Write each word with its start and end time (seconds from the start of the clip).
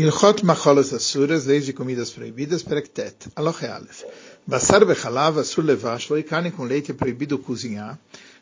Ilchot 0.00 0.42
Macholas 0.46 0.94
Asuras, 0.94 1.44
leis 1.44 1.66
de 1.66 1.74
comidas 1.74 2.10
proibidas, 2.10 2.62
Perektet, 2.62 3.28
Aloche 3.36 3.66
Aleph. 3.66 4.04
Basar 4.46 4.82
Bechalav, 4.86 5.38
Asur 5.38 5.62
Levashlo, 5.62 6.16
e 6.16 6.22
carne 6.22 6.50
com 6.50 6.64
leite 6.64 6.90
é 6.90 6.94
proibido 6.94 7.38
cozinhar. 7.38 7.98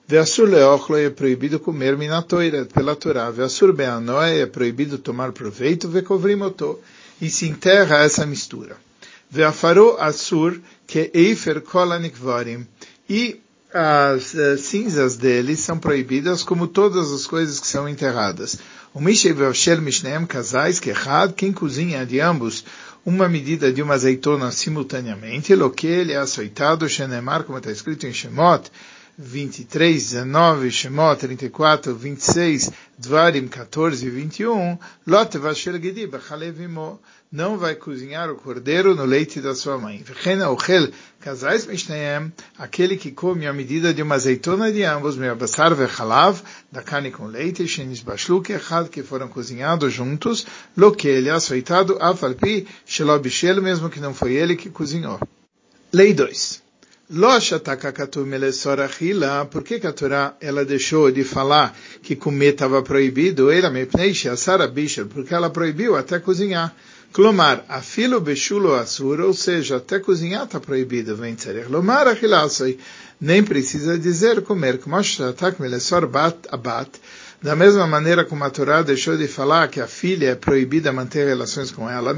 Veasur 0.07 0.49
Leochlo 0.49 0.97
é 0.97 1.11
proibido 1.11 1.59
comer 1.59 1.99
minatoira, 1.99 2.65
pela 2.65 2.95
Torá. 2.95 3.29
Veasur 3.33 3.73
Beanoe 3.73 4.43
é 4.43 4.47
proibido 4.47 4.99
tomar 4.99 5.33
proveito, 5.33 5.89
Vekovrimoto. 5.89 6.79
E 7.21 7.29
se 7.29 7.49
enterra 7.49 8.05
essa 8.05 8.25
mistura. 8.25 8.77
Veafaro 9.29 9.97
Asur, 9.99 10.61
que 10.87 11.11
Eifer 11.13 11.61
Kolanikvarim. 11.61 12.65
E 13.11 13.41
as 13.75 14.33
uh, 14.33 14.57
cinzas 14.57 15.17
dele 15.17 15.57
são 15.57 15.79
proibidas, 15.79 16.45
como 16.45 16.69
todas 16.69 17.11
as 17.11 17.27
coisas 17.27 17.59
que 17.59 17.67
são 17.67 17.89
enterradas. 17.89 18.59
O 18.95 19.01
Mishei 19.01 19.33
Vavshel 19.33 19.83
Mishneem, 19.83 20.25
casais, 20.27 20.81
que 20.81 20.93
quem 21.37 21.53
cozinha 21.53 22.07
de 22.07 22.21
ambos 22.21 22.65
uma 23.05 23.29
medida 23.29 23.73
de 23.73 23.83
uma 23.83 23.95
azeitona 23.95 24.51
simultaneamente, 24.51 25.55
lo 25.55 25.71
que 25.71 25.87
ele 25.87 26.13
é 26.13 26.17
açoitado, 26.17 26.89
Shenemar, 26.89 27.45
como 27.45 27.59
está 27.59 27.71
escrito 27.71 28.07
em 28.07 28.13
Shemot, 28.13 28.71
23, 29.19 30.13
19, 30.13 30.71
Shemot 30.71 31.19
34, 31.19 31.93
26, 31.93 32.71
Dvarim 32.97 33.49
14 33.49 34.09
21, 34.09 34.79
Lot 35.05 35.39
Vasher 35.39 35.77
Gedi 35.81 36.07
Bechalevimo, 36.07 37.01
não 37.31 37.59
vai 37.59 37.75
cozinhar 37.75 38.31
o 38.31 38.37
cordeiro 38.37 38.95
no 38.95 39.05
leite 39.05 39.41
da 39.41 39.57
sua 39.57 39.77
mãe. 39.77 40.01
Vechena 40.05 40.49
Ochel 40.51 40.93
Casais 41.19 41.67
Mishneem, 41.67 42.33
aquele 42.57 42.97
que 42.97 43.11
come 43.11 43.49
a 43.49 43.53
medida 43.53 43.93
de 43.93 44.03
uma 44.03 44.15
azeitona 44.15 44.71
de 44.71 44.85
ambos, 44.85 45.17
meu 45.17 45.35
basar 45.35 45.75
vechalav, 45.75 46.41
da 46.71 46.81
carne 46.81 47.11
com 47.11 47.27
leite, 47.27 47.67
shenis 47.67 48.01
bashlu 48.01 48.41
kechad, 48.41 48.89
que 48.89 49.03
foram 49.03 49.27
cozinhados 49.27 49.93
juntos, 49.93 50.47
lo 50.77 50.93
que 50.93 51.09
ele 51.09 51.29
é 51.29 51.33
açoitado, 51.33 51.99
afalpi, 52.01 52.69
shelobishel, 52.87 53.61
mesmo 53.61 53.91
que 53.91 53.99
não 53.99 54.15
foi 54.15 54.35
ele 54.35 54.55
que 54.55 54.71
cozinhou. 54.71 55.19
Lei 55.93 56.15
2. 56.15 56.68
Por 59.51 59.65
que 59.65 59.87
a 59.87 59.93
Torá 59.95 60.37
ela 60.43 60.63
deixou 60.63 61.11
de 61.11 61.25
falar 61.25 61.75
que 62.03 62.15
comer 62.15 62.53
estava 62.53 62.83
proibido? 62.83 63.49
Me 63.73 63.87
porque 65.07 65.33
ela 65.33 65.49
proibiu 65.49 65.97
até 65.97 66.19
cozinhar. 66.19 66.75
Clomar, 67.11 67.65
afilo 67.67 68.21
bechulo 68.21 68.75
asur, 68.75 69.21
ou 69.23 69.33
seja, 69.33 69.77
até 69.77 69.99
cozinhar 69.99 70.45
está 70.45 70.61
proibido, 70.61 71.17
vem 71.17 71.35
tzerich. 71.35 71.71
Lomar 71.71 72.07
achilasoi, 72.07 72.79
nem 73.19 73.43
precisa 73.43 73.99
dizer 73.99 74.43
comer, 74.43 74.77
como 74.79 75.03
shatak 75.03 75.63
melesor 75.63 76.07
bat 76.07 76.37
abat, 76.51 76.91
da 77.41 77.55
mesma 77.55 77.87
maneira 77.87 78.25
como 78.25 78.43
a 78.45 78.51
Torá 78.51 78.83
deixou 78.83 79.17
de 79.17 79.29
falar 79.29 79.69
que 79.69 79.81
a 79.81 79.87
filha 79.87 80.31
é 80.31 80.35
proibida 80.35 80.93
manter 80.93 81.27
relações 81.27 81.71
com 81.71 81.89
ela, 81.89 82.13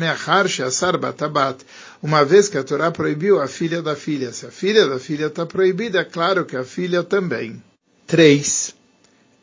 uma 2.03 2.25
vez 2.25 2.49
que 2.49 2.57
a 2.57 2.65
Torá 2.65 2.91
proibiu 2.91 3.41
a 3.41 3.47
filha 3.47 3.83
da 3.83 3.95
filha. 3.95 4.33
Se 4.33 4.47
a 4.47 4.51
filha 4.51 4.87
da 4.87 4.99
filha 4.99 5.27
está 5.27 5.45
proibida, 5.45 6.01
é 6.01 6.05
claro 6.05 6.47
que 6.47 6.57
a 6.57 6.65
filha 6.65 7.03
também. 7.03 7.63
3. 8.07 8.80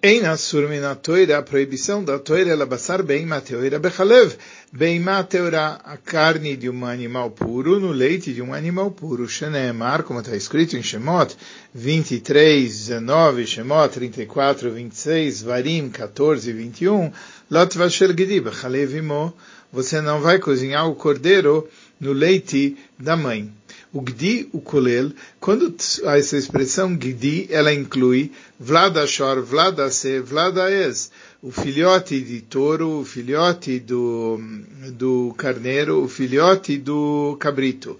Em 0.09 0.25
Asur 0.25 0.69
Minatoira, 0.69 1.37
a 1.37 1.43
proibição 1.43 2.01
da 2.01 2.17
toira 2.17 2.51
é 2.51 2.65
basar 2.65 3.03
bem 3.03 3.25
mateoira 3.25 3.77
bechalev, 3.77 4.37
bem 4.71 5.01
mateora, 5.01 5.81
a 5.83 5.97
carne 5.97 6.55
de 6.55 6.69
um 6.69 6.85
animal 6.85 7.29
puro 7.29 7.77
no 7.77 7.91
leite 7.91 8.33
de 8.33 8.41
um 8.41 8.53
animal 8.53 8.89
puro. 8.89 9.27
Sheneemar, 9.27 10.03
como 10.03 10.21
está 10.21 10.33
escrito 10.33 10.77
em 10.77 10.81
Shemot 10.81 11.35
23, 11.73 12.87
19, 12.87 13.45
Shemot 13.45 13.89
34, 13.89 14.71
26, 14.71 15.41
Varim 15.41 15.89
14, 15.89 16.53
21, 16.53 17.11
Lot 17.51 17.77
vasher 17.77 18.15
gidi 18.17 18.39
bechalev 18.39 18.95
imo, 18.95 19.33
você 19.73 19.99
não 19.99 20.21
vai 20.21 20.39
cozinhar 20.39 20.87
o 20.87 20.95
cordeiro 20.95 21.67
no 21.99 22.13
leite 22.13 22.77
da 22.97 23.17
mãe. 23.17 23.51
O 23.97 24.01
gdi, 24.01 24.47
o 24.53 24.61
kolel, 24.61 25.11
quando 25.39 25.73
essa 26.03 26.37
expressão 26.37 26.95
gdi, 26.95 27.47
ela 27.49 27.73
inclui 27.73 28.31
vladashor, 28.59 29.41
vladase, 29.41 30.19
vladaes, 30.19 31.09
o 31.41 31.49
filhote 31.49 32.21
de 32.21 32.41
touro, 32.41 32.99
o 32.99 33.03
filhote 33.03 33.79
do, 33.79 34.39
do 34.91 35.33
carneiro, 35.35 36.03
o 36.03 36.07
filhote 36.07 36.77
do 36.77 37.35
cabrito. 37.39 37.99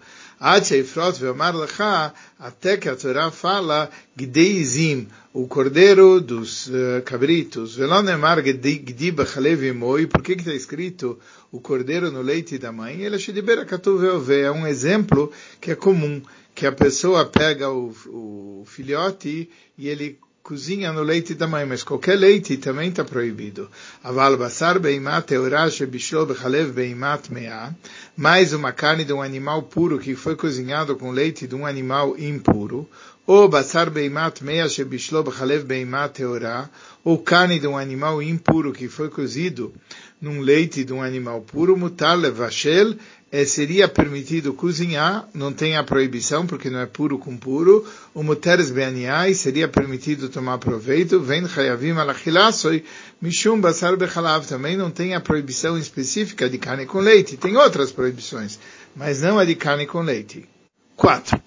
Até 2.37 2.77
que 2.77 2.87
a 2.87 2.95
Torá 2.95 3.31
fala 3.31 3.89
Gdeizim, 4.15 5.07
o 5.33 5.47
cordeiro 5.47 6.21
dos 6.21 6.67
uh, 6.67 7.01
cabritos. 7.03 7.75
Velonemar 7.75 8.41
Gdi 8.41 9.11
Bachalevimoi, 9.11 10.05
por 10.05 10.21
que 10.21 10.33
está 10.33 10.53
escrito 10.53 11.19
o 11.51 11.59
cordeiro 11.59 12.11
no 12.11 12.21
leite 12.21 12.59
da 12.59 12.71
mãe? 12.71 13.01
Ele 13.01 13.15
é 13.15 14.51
um 14.51 14.67
exemplo 14.67 15.31
que 15.59 15.71
é 15.71 15.75
comum, 15.75 16.21
que 16.53 16.67
a 16.67 16.71
pessoa 16.71 17.25
pega 17.25 17.71
o, 17.71 17.91
o 18.07 18.63
filhote 18.65 19.49
e 19.75 19.87
ele 19.87 20.19
cozinha 20.47 20.93
no 20.93 21.03
leite 21.03 21.33
da 21.33 21.45
mãe, 21.45 21.65
mas 21.65 21.83
qualquer 21.83 22.15
leite 22.15 22.55
também 22.55 22.87
está 22.87 23.03
proibido. 23.03 23.69
Aval 24.01 24.37
basar 24.37 24.79
beimat 24.79 25.27
teurash 25.27 25.81
bishlo 25.85 26.25
bechalev 26.25 26.71
beimat 26.71 27.29
mea, 27.29 27.75
mais 28.15 28.53
uma 28.53 28.71
carne 28.71 29.03
de 29.03 29.11
um 29.11 29.21
animal 29.21 29.63
puro 29.63 29.99
que 29.99 30.15
foi 30.15 30.37
cozinhado 30.37 30.95
com 30.95 31.11
leite 31.11 31.45
de 31.47 31.53
um 31.53 31.65
animal 31.65 32.17
impuro, 32.17 32.89
ou 33.25 33.49
basar 33.49 33.89
beimat 33.89 34.41
mea 34.41 34.69
shebishlo 34.69 35.21
bechalev 35.21 35.65
beimat 35.65 36.13
teorá, 36.13 36.69
ou 37.03 37.17
carne 37.17 37.59
de 37.59 37.67
um 37.67 37.77
animal 37.77 38.23
impuro 38.23 38.71
que 38.71 38.87
foi 38.87 39.09
cozido 39.09 39.73
num 40.21 40.39
leite 40.39 40.85
de 40.85 40.93
um 40.93 41.01
animal 41.01 41.41
puro, 41.41 41.75
mutar 41.75 42.17
levashel 42.17 42.95
é, 43.29 43.43
seria 43.43 43.89
permitido 43.89 44.53
cozinhar, 44.53 45.27
não 45.33 45.51
tem 45.51 45.75
a 45.75 45.83
proibição, 45.83 46.47
porque 46.47 46.69
não 46.69 46.79
é 46.79 46.85
puro 46.85 47.17
com 47.17 47.35
puro. 47.35 47.85
O 48.13 48.23
muteres 48.23 48.71
beaniai 48.71 49.33
seria 49.33 49.67
permitido 49.67 50.29
tomar 50.29 50.57
proveito. 50.59 51.19
Vem 51.19 51.47
chayavim 51.47 51.91
alachilasoi, 51.91 52.85
mishum 53.21 53.59
basar 53.59 53.97
bechalav. 53.97 54.47
Também 54.47 54.77
não 54.77 54.89
tem 54.89 55.13
a 55.13 55.19
proibição 55.19 55.77
específica 55.77 56.49
de 56.49 56.57
carne 56.57 56.85
com 56.85 56.99
leite. 56.99 57.35
Tem 57.35 57.57
outras 57.57 57.91
proibições, 57.91 58.57
mas 58.95 59.21
não 59.21 59.37
a 59.37 59.43
de 59.43 59.55
carne 59.55 59.85
com 59.85 59.99
leite. 59.99 60.47
4. 60.95 61.39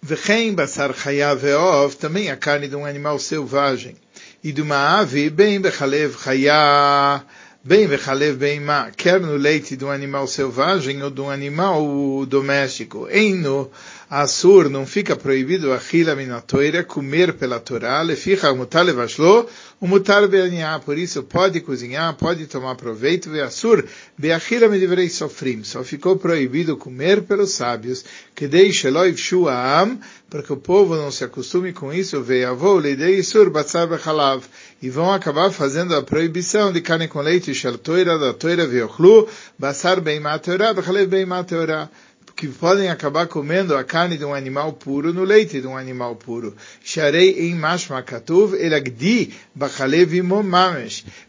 Vechem 0.00 0.54
basar 0.54 0.94
chayav 0.94 1.40
ve'ov, 1.40 1.96
também 1.96 2.30
a 2.30 2.36
carne 2.36 2.68
de 2.68 2.76
um 2.76 2.86
animal 2.86 3.18
selvagem. 3.18 3.96
E 4.44 4.52
de 4.52 4.62
uma 4.62 5.00
ave, 5.00 5.28
bem 5.28 5.60
bechalev 5.60 6.16
chayah, 6.22 7.24
bem 7.66 7.86
vechalev 7.86 8.36
bem 8.36 8.60
ma, 8.60 8.90
quer 8.90 9.18
no 9.18 9.36
leite 9.36 9.74
de 9.74 9.86
um 9.86 9.90
animal 9.90 10.26
selvagem 10.26 11.02
ou 11.02 11.10
de 11.10 11.22
um 11.22 11.30
animal 11.30 12.26
doméstico. 12.26 13.08
Eino 13.08 13.70
Assur 14.10 14.68
não 14.68 14.86
fica 14.86 15.16
proibido 15.16 15.72
a 15.72 15.80
chila 15.80 16.14
minatoira, 16.14 16.84
comer 16.84 17.32
pela 17.34 17.58
Torá, 17.58 18.02
leficha 18.02 18.52
mutar 18.54 18.84
levashlo, 18.84 19.48
mutar 19.80 20.26
beaniá, 20.28 20.78
por 20.78 20.98
isso 20.98 21.22
pode 21.22 21.60
cozinhar, 21.60 22.14
pode 22.14 22.46
tomar 22.46 22.74
proveito, 22.74 23.30
ve 23.30 23.40
Assur, 23.40 23.84
beachila 24.16 24.68
me 24.68 24.78
deverei 24.78 25.08
sofrim, 25.08 25.64
só 25.64 25.82
ficou 25.82 26.16
proibido 26.16 26.76
comer 26.76 27.22
pelos 27.22 27.52
sábios, 27.52 28.04
que 28.34 28.46
deixe 28.46 28.90
loiv 28.90 29.18
am, 29.48 29.98
para 30.28 30.42
que 30.42 30.52
o 30.52 30.56
povo 30.56 30.96
não 30.96 31.10
se 31.10 31.24
acostume 31.24 31.72
com 31.72 31.92
isso, 31.92 32.20
ve 32.22 32.44
avô, 32.44 32.78
leidei 32.78 33.22
sur 33.22 33.50
batzar 33.50 33.86
bechalav, 33.86 34.44
e 34.82 34.90
vão 34.90 35.12
acabar 35.12 35.50
fazendo 35.50 35.94
a 35.94 36.02
proibição 36.02 36.72
de 36.72 36.80
carne 36.80 37.08
com 37.08 37.20
leite, 37.20 37.54
shel 37.54 37.78
toira, 37.78 38.18
da 38.18 38.34
toira 38.34 38.66
veochlu, 38.66 39.28
basar 39.58 40.00
bem 40.00 40.20
mateorá, 40.20 40.74
bechalev 40.74 41.08
bem 41.08 41.24
mateorá, 41.24 41.88
que 42.36 42.48
podem 42.48 42.88
acabar 42.88 43.28
comendo 43.28 43.76
a 43.76 43.84
carne 43.84 44.16
de 44.16 44.24
um 44.24 44.34
animal 44.34 44.72
puro 44.72 45.12
no 45.12 45.22
leite 45.22 45.60
de 45.60 45.66
um 45.66 45.76
animal 45.76 46.16
puro. 46.16 46.54
Sharei 46.82 47.48
em 47.48 47.54
mashma 47.54 48.02
katuv 48.02 48.54
elagdi 48.54 49.32
bachalev. 49.54 50.12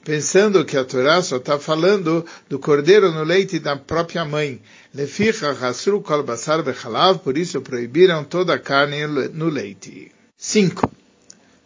Pensando 0.04 0.66
que 0.66 0.78
a 0.78 0.84
Torá 0.84 1.22
só 1.22 1.38
está 1.38 1.60
falando 1.60 2.26
do 2.50 2.58
cordeiro 2.58 3.12
no 3.12 3.24
leite 3.24 3.60
da 3.60 3.76
própria 3.76 4.26
mãe. 4.26 4.60
Leficha 4.94 5.52
hasru 5.52 6.02
kol 6.02 6.24
basar 6.24 6.64
bechalav, 6.64 7.20
por 7.20 7.38
isso 7.38 7.62
proibiram 7.62 8.24
toda 8.24 8.54
a 8.56 8.60
carne 8.60 9.06
no 9.34 9.50
leite. 9.50 10.12
5. 10.38 10.90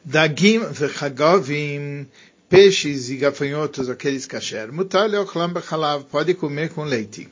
Dagim 0.03 0.59
vechagovim, 0.71 2.07
peixes 2.49 3.09
e 3.09 3.17
gafanhotos, 3.17 3.89
aqueles 3.89 4.25
kasher. 4.25 4.71
Mutar 4.71 5.07
leochlam 5.07 5.53
bechalav, 5.53 6.05
pode 6.05 6.33
comer 6.33 6.69
com 6.69 6.83
leite. 6.83 7.29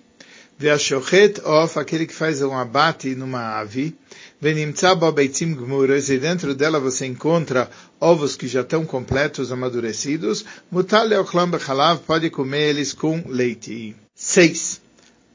Veashochet 0.60 1.40
of, 1.46 1.78
aquele 1.78 2.08
que 2.08 2.14
faz 2.14 2.42
um 2.42 2.58
abate 2.58 3.14
numa 3.14 3.60
ave, 3.60 3.96
venimtza 4.42 4.96
bo 4.96 5.12
beitzim 5.12 5.54
gmuras, 5.54 6.10
e 6.10 6.18
dentro 6.18 6.56
dela 6.56 6.80
você 6.80 7.06
encontra 7.06 7.70
ovos 8.02 8.36
que 8.36 8.48
já 8.48 8.62
estão 8.62 8.84
completos, 8.84 9.52
amadurecidos, 9.52 10.44
mutal 10.72 11.06
leochlam 11.06 11.52
bechalav, 11.52 12.00
pode 12.08 12.32
comer 12.32 12.70
eles 12.70 12.92
com 12.92 13.24
leite. 13.28 13.96
6. 14.16 14.82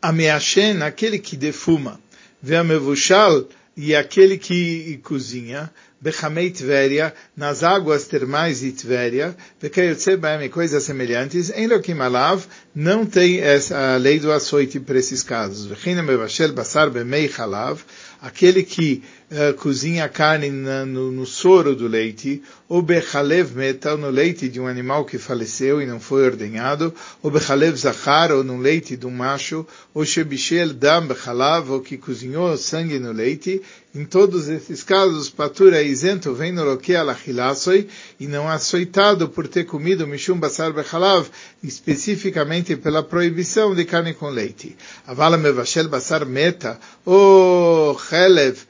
Ameashen, 0.03 0.83
aquele 0.83 1.21
que 1.21 1.37
defuma, 1.37 2.01
veamevushal, 2.43 3.47
e 3.77 3.95
aquele 3.95 4.37
que 4.37 5.01
cozinha, 5.03 5.71
Bechamei 6.01 6.51
Tveria, 6.51 7.15
nas 7.37 7.63
águas 7.63 8.07
termais 8.07 8.61
de 8.61 8.73
Tveria, 8.73 9.37
Bekayotse 9.61 10.17
Baem 10.17 10.47
e 10.47 10.49
coisas 10.49 10.83
semelhantes, 10.83 11.49
em 11.51 11.67
Lokim 11.67 11.99
Alav, 12.01 12.45
não 12.75 13.07
tem 13.07 13.41
essa 13.41 13.97
lei 13.97 14.19
do 14.19 14.33
açoite 14.33 14.81
para 14.81 14.99
esses 14.99 15.23
casos. 15.23 15.67
Vechina 15.67 16.03
Mevashel 16.03 16.53
Basar 16.53 16.91
Bemei 16.91 17.31
Halav, 17.39 17.83
aquele 18.21 18.63
que 18.63 19.03
uh, 19.33 19.55
cozinha 19.55 20.09
carne 20.09 20.51
na, 20.51 20.85
no, 20.85 21.11
no, 21.11 21.27
soro 21.27 21.75
do 21.75 21.89
leite, 21.89 22.43
ou 22.69 22.83
bechalev 22.83 23.57
metal, 23.57 23.97
no 23.97 24.11
leite 24.11 24.49
de 24.49 24.61
um 24.61 24.67
animal 24.67 25.05
que 25.05 25.19
faleceu 25.19 25.81
e 25.81 25.87
não 25.87 25.99
foi 25.99 26.25
ordenhado, 26.25 26.95
ou 27.23 27.31
bechalev 27.31 27.77
zachar, 27.77 28.31
ou 28.31 28.45
no 28.45 28.59
leite 28.59 28.97
de 28.97 29.07
um 29.07 29.11
macho, 29.11 29.67
ou 29.95 30.05
shebishel 30.05 30.73
dam 30.75 31.07
bechalav, 31.07 31.71
ou 31.71 31.81
que 31.81 31.97
cozinhou 31.97 32.57
sangue 32.57 32.99
no 32.99 33.13
leite, 33.13 33.63
em 33.95 34.07
todos 34.07 34.49
esses 34.49 34.83
casos, 34.83 35.29
patura 35.29 35.83
é 35.83 35.85
isento, 35.85 36.33
vem 36.33 36.51
no 36.51 36.65
loque 36.65 36.97
alachilasoi, 36.97 37.89
e 38.19 38.27
não 38.27 38.49
açoitado 38.49 39.29
por 39.29 39.47
ter 39.47 39.65
comido 39.65 40.07
mishum 40.07 40.39
basar 40.39 40.73
bechalav, 40.73 41.29
especificamente 41.63 42.75
pela 42.77 43.03
proibição 43.03 43.75
de 43.75 43.85
carne 43.85 44.15
com 44.15 44.31
leite. 44.31 44.75
Avala 45.07 45.37
mevashel 45.37 45.89
basar 45.89 46.25
meta, 46.25 46.81
ou 47.05 47.99
chelev, 47.99 48.61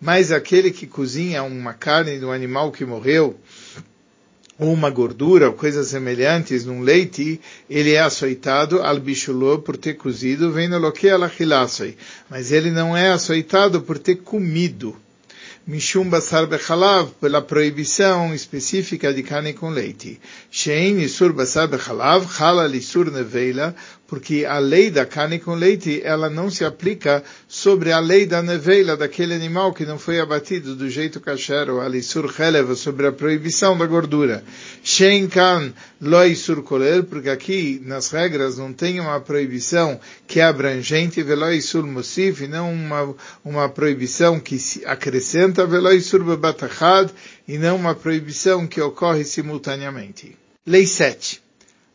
mas 0.00 0.32
aquele 0.32 0.70
que 0.70 0.86
cozinha 0.86 1.42
uma 1.42 1.74
carne 1.74 2.18
do 2.18 2.30
animal 2.30 2.72
que 2.72 2.84
morreu, 2.84 3.38
ou 4.58 4.72
uma 4.72 4.88
gordura, 4.88 5.48
ou 5.48 5.52
coisas 5.52 5.88
semelhantes 5.88 6.64
num 6.64 6.80
leite, 6.80 7.40
ele 7.68 7.92
é 7.92 8.00
açoitado 8.00 8.82
al 8.82 9.00
por 9.62 9.76
ter 9.76 9.94
cozido, 9.94 10.50
vem 10.50 10.68
no 10.68 10.78
loque 10.78 11.10
alachilasoi. 11.10 11.96
Mas 12.30 12.50
ele 12.50 12.70
não 12.70 12.96
é 12.96 13.10
açoitado 13.10 13.82
por 13.82 13.98
ter 13.98 14.16
comido. 14.16 14.96
Mishum 15.68 16.08
basar 16.08 16.46
bechalav, 16.46 17.10
pela 17.20 17.42
proibição 17.42 18.32
específica 18.32 19.12
de 19.12 19.24
carne 19.24 19.52
com 19.52 19.68
leite. 19.68 20.20
Shein 20.48 21.00
isur 21.00 21.32
basar 21.32 21.66
bechalav, 21.66 22.24
chala 22.32 22.68
isur 22.68 23.10
neveila, 23.10 23.74
porque 24.06 24.44
a 24.44 24.60
lei 24.60 24.92
da 24.92 25.04
carne 25.04 25.40
com 25.40 25.54
leite, 25.56 26.00
ela 26.04 26.30
não 26.30 26.48
se 26.52 26.64
aplica 26.64 27.24
sobre 27.56 27.90
a 27.90 27.98
lei 27.98 28.26
da 28.26 28.42
neveila, 28.42 28.98
daquele 28.98 29.32
animal 29.32 29.72
que 29.72 29.86
não 29.86 29.98
foi 29.98 30.20
abatido 30.20 30.76
do 30.76 30.90
jeito 30.90 31.18
kasher, 31.18 31.70
ou 31.70 31.80
alisur 31.80 32.30
chelev, 32.30 32.76
sobre 32.76 33.06
a 33.06 33.12
proibição 33.12 33.78
da 33.78 33.86
gordura. 33.86 34.44
Shen 34.84 35.26
kan 35.26 35.72
loisur 35.98 36.62
koler, 36.62 37.04
porque 37.04 37.30
aqui 37.30 37.80
nas 37.82 38.10
regras 38.10 38.58
não 38.58 38.74
tem 38.74 39.00
uma 39.00 39.18
proibição 39.20 39.98
que 40.26 40.38
é 40.38 40.44
abrangente, 40.44 41.22
veloisur 41.22 41.86
musif, 41.86 42.44
e 42.44 42.46
não 42.46 42.70
uma, 42.70 43.14
uma 43.42 43.68
proibição 43.70 44.38
que 44.38 44.58
se 44.58 44.84
acrescenta, 44.84 45.64
veloisur 45.64 46.22
bebatachad, 46.24 47.10
e 47.48 47.56
não 47.56 47.76
uma 47.76 47.94
proibição 47.94 48.66
que 48.66 48.82
ocorre 48.82 49.24
simultaneamente. 49.24 50.36
Lei 50.66 50.86
7. 50.86 51.45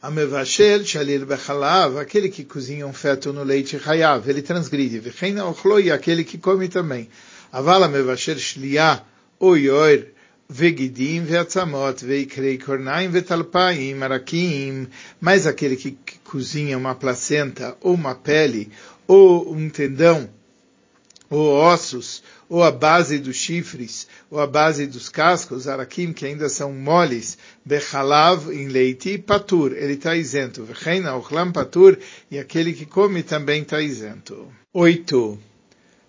Amevashel 0.03 0.83
shalil 0.83 1.27
bechalav, 1.27 2.00
aquele 2.00 2.30
que 2.30 2.44
cozinha 2.44 2.88
um 2.88 2.94
feto 2.94 3.31
no 3.31 3.44
leite 3.44 3.77
hayav, 3.77 4.27
ele 4.27 4.42
transgride. 4.42 4.98
Vecheina 4.98 5.45
ochloi, 5.45 5.92
aquele 5.92 6.24
que 6.24 6.39
come 6.39 6.68
também. 6.68 7.07
Avala 7.53 7.88
mevashel 7.88 8.38
shliah, 8.38 9.03
oyor, 9.39 10.07
vegidim 10.50 11.24
veatzamot, 11.24 12.03
veikrei 12.03 12.57
kornaim 12.57 13.12
vetalpaim, 13.12 14.01
arakim, 14.01 14.88
mas 15.19 15.45
aquele 15.45 15.75
que 15.75 15.95
cozinha 16.24 16.80
uma 16.80 16.95
placenta, 16.95 17.77
ou 17.80 17.94
uma 17.94 18.15
pele, 18.15 18.71
ou 19.07 19.54
um 19.54 19.69
tendão, 19.69 20.27
ou 21.31 21.54
ossos, 21.56 22.22
ou 22.50 22.62
a 22.62 22.69
base 22.69 23.18
dos 23.18 23.38
chifres, 23.38 24.06
ou 24.30 24.38
a 24.38 24.45
base 24.45 24.86
dos 24.86 25.07
cascos, 25.07 25.66
arakim, 25.66 26.12
que 26.12 26.25
ainda 26.25 26.50
são 26.50 26.74
moles, 26.74 27.38
bechalav, 27.66 28.51
em 28.51 28.68
leite, 28.68 29.18
patur, 29.18 29.72
ele 29.72 29.94
está 29.94 30.13
isento. 30.13 30.66
Vecheina, 30.66 31.16
ochlam 31.16 31.54
patur, 31.54 31.98
e 32.30 32.38
aquele 32.38 32.74
que 32.74 32.86
come 32.86 33.24
também 33.24 33.62
está 33.62 33.80
isento. 33.80 34.45
Oito. 34.74 35.39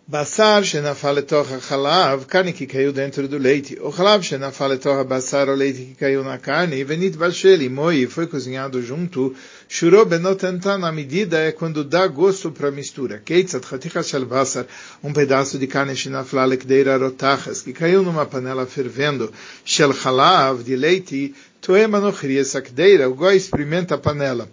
Basar 0.05 0.65
shenafal 0.65 1.15
letoch 1.15 1.49
hachalav, 1.53 2.27
carne 2.27 2.53
que 2.53 2.67
caiu 2.67 2.93
dentro 2.93 3.29
do 3.29 3.39
leite. 3.39 3.79
O 3.81 3.93
chalav 3.93 4.21
shenafal 4.25 4.71
letoch 4.71 5.07
basar, 5.07 5.49
o 5.49 5.55
leite 5.55 5.85
que 5.85 5.95
caiu 5.95 6.25
na 6.25 6.39
carne. 6.39 6.83
Venit 6.83 7.17
bashel, 7.17 7.71
moi, 7.71 8.07
foi 8.09 8.27
cozinhado 8.27 8.83
junto. 8.83 9.33
Shuro 9.75 10.05
benotentan, 10.05 10.79
na 10.81 10.93
medida 10.93 11.39
é 11.39 11.51
quando 11.51 11.83
dá 11.83 12.07
gosto 12.07 12.53
para 12.53 12.69
a 12.69 12.71
mistura. 12.71 13.23
Keitzat 13.25 13.65
chaticha 13.67 14.03
shel 14.03 14.27
basar, 14.27 14.67
um 15.03 15.15
pedaço 15.15 15.59
de 15.59 15.67
carne 15.67 15.97
shenafal 15.97 16.47
lekdeira 16.47 16.99
rotachas, 16.99 17.63
que 17.63 17.73
caiu 17.73 18.03
numa 18.03 18.27
panela 18.27 18.67
fervendo. 18.67 19.33
Shel 19.65 19.95
chalav, 19.95 20.63
de 20.63 20.77
leite, 20.77 21.35
toema 21.63 22.01
no 22.01 22.13
essa 22.39 22.63
o 23.09 23.15
goi 23.15 23.37
experimenta 23.37 23.95
a 23.95 23.99
panela. 23.99 24.47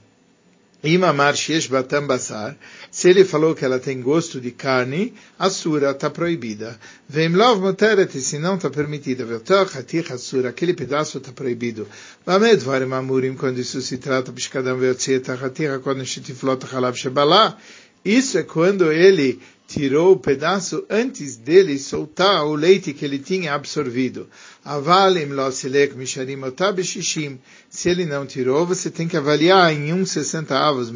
Imamar 0.81 1.35
shesh 1.35 1.67
batam 1.67 2.07
basar, 2.07 2.55
se 2.89 3.09
ele 3.09 3.25
falou 3.25 3.53
que 3.53 3.65
ela 3.65 3.79
tem 3.79 4.01
gosto 4.01 4.39
de 4.39 4.51
carne, 4.51 5.13
a 5.37 5.49
sura 5.49 5.91
está 5.91 6.09
proibida. 6.09 6.79
Veimlov 7.07 7.59
moteret, 7.59 8.17
se 8.21 8.39
não 8.39 8.55
está 8.55 8.69
permitida. 8.69 9.25
Veltoch 9.25 9.75
hatich 9.77 10.17
sura, 10.17 10.49
aquele 10.49 10.73
pedaço 10.73 11.17
está 11.17 11.33
proibido. 11.33 11.85
Vamed 12.25 12.63
varim 12.63 12.93
amurim, 12.93 13.35
quando 13.35 13.59
isso 13.59 13.81
se 13.81 13.97
trata, 13.97 14.31
bishkadam 14.31 14.77
veotzieta 14.77 15.33
hatich, 15.33 15.79
quando 15.83 16.05
shetiflot 16.05 16.65
halav 16.73 16.95
shebalá, 16.95 17.57
isso 18.05 18.37
é 18.37 18.43
quando 18.43 18.89
ele 18.89 19.41
tirou 19.69 20.13
o 20.13 20.19
pedaço 20.19 20.83
antes 20.89 21.35
dele 21.35 21.77
soltar 21.77 22.43
o 22.43 22.55
leite 22.55 22.91
que 22.91 23.05
ele 23.05 23.19
tinha 23.19 23.53
absorvido. 23.53 24.27
Avalim 24.65 25.27
losilek 25.27 25.95
misharim 25.95 26.41
otabeshishim. 26.43 27.39
Se 27.69 27.87
ele 27.87 28.03
não 28.03 28.25
tirou, 28.25 28.65
você 28.65 28.89
tem 28.89 29.07
que 29.07 29.15
avaliar 29.15 29.71
em 29.71 29.93
uns 29.93 30.09
60 30.09 30.57
avos, 30.57 30.91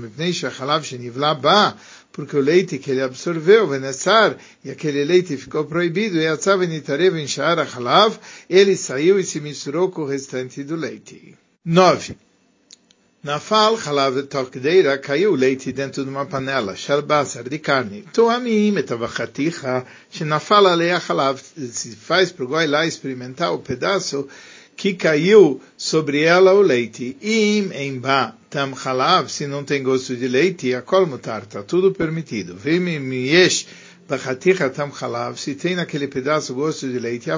porque 2.12 2.36
o 2.36 2.42
leite 2.42 2.80
que 2.80 2.90
ele 2.90 3.02
absorveu, 3.02 3.68
venessar, 3.68 4.38
e 4.66 4.72
aquele 4.72 5.06
leite 5.06 5.38
ficou 5.38 5.66
proibido, 5.66 6.18
e 6.18 6.25
ele 8.50 8.75
saiu 8.75 9.20
e 9.20 9.24
se 9.24 9.40
misturou 9.40 9.92
com 9.92 10.02
o 10.02 10.08
restante 10.08 10.64
do 10.64 10.75
leite. 10.75 11.36
9. 11.64 12.18
Nafal 13.24 13.78
halav 13.78 14.22
tokdeira 14.24 14.98
caiu 14.98 15.34
leite 15.34 15.72
dentro 15.72 16.04
de 16.04 16.10
uma 16.10 16.25
panela, 16.25 16.75
sharbasar 16.75 17.48
de 17.48 17.58
carne. 17.58 18.04
Tuamim 18.12 18.75
etavachaticha, 18.75 19.86
shenafal 20.12 20.68
alea 20.68 21.00
halav. 21.00 21.40
Se 21.40 21.96
faz 21.96 22.34
pro 22.34 22.46
goi 22.50 22.68
lá 22.68 22.86
experimentar 22.86 23.54
o 23.54 23.60
pedaço 23.60 24.28
que 24.75 24.94
caiu 24.96 25.62
sobre 25.78 26.24
ela 26.24 26.54
o 26.54 26.62
leite. 26.62 27.16
Im 27.22 27.72
emba 27.72 28.36
tam 28.50 28.74
halav, 28.74 29.30
se 29.30 29.48
não 29.48 29.64
tem 29.64 29.81
gosto 29.81 30.18
de 30.18 30.27
leite, 30.27 30.75
a 30.75 30.84
mutar, 31.06 31.46
tá 31.46 31.63
tudo 31.63 31.94
permitido. 31.94 32.58
Vim 32.58 32.89
yesh 33.25 33.65
se 35.38 35.55
tem 35.55 35.75
naquele 35.75 36.07
pedaço 36.07 36.53
gosto 36.53 36.88
de 36.88 37.00
leite, 37.00 37.29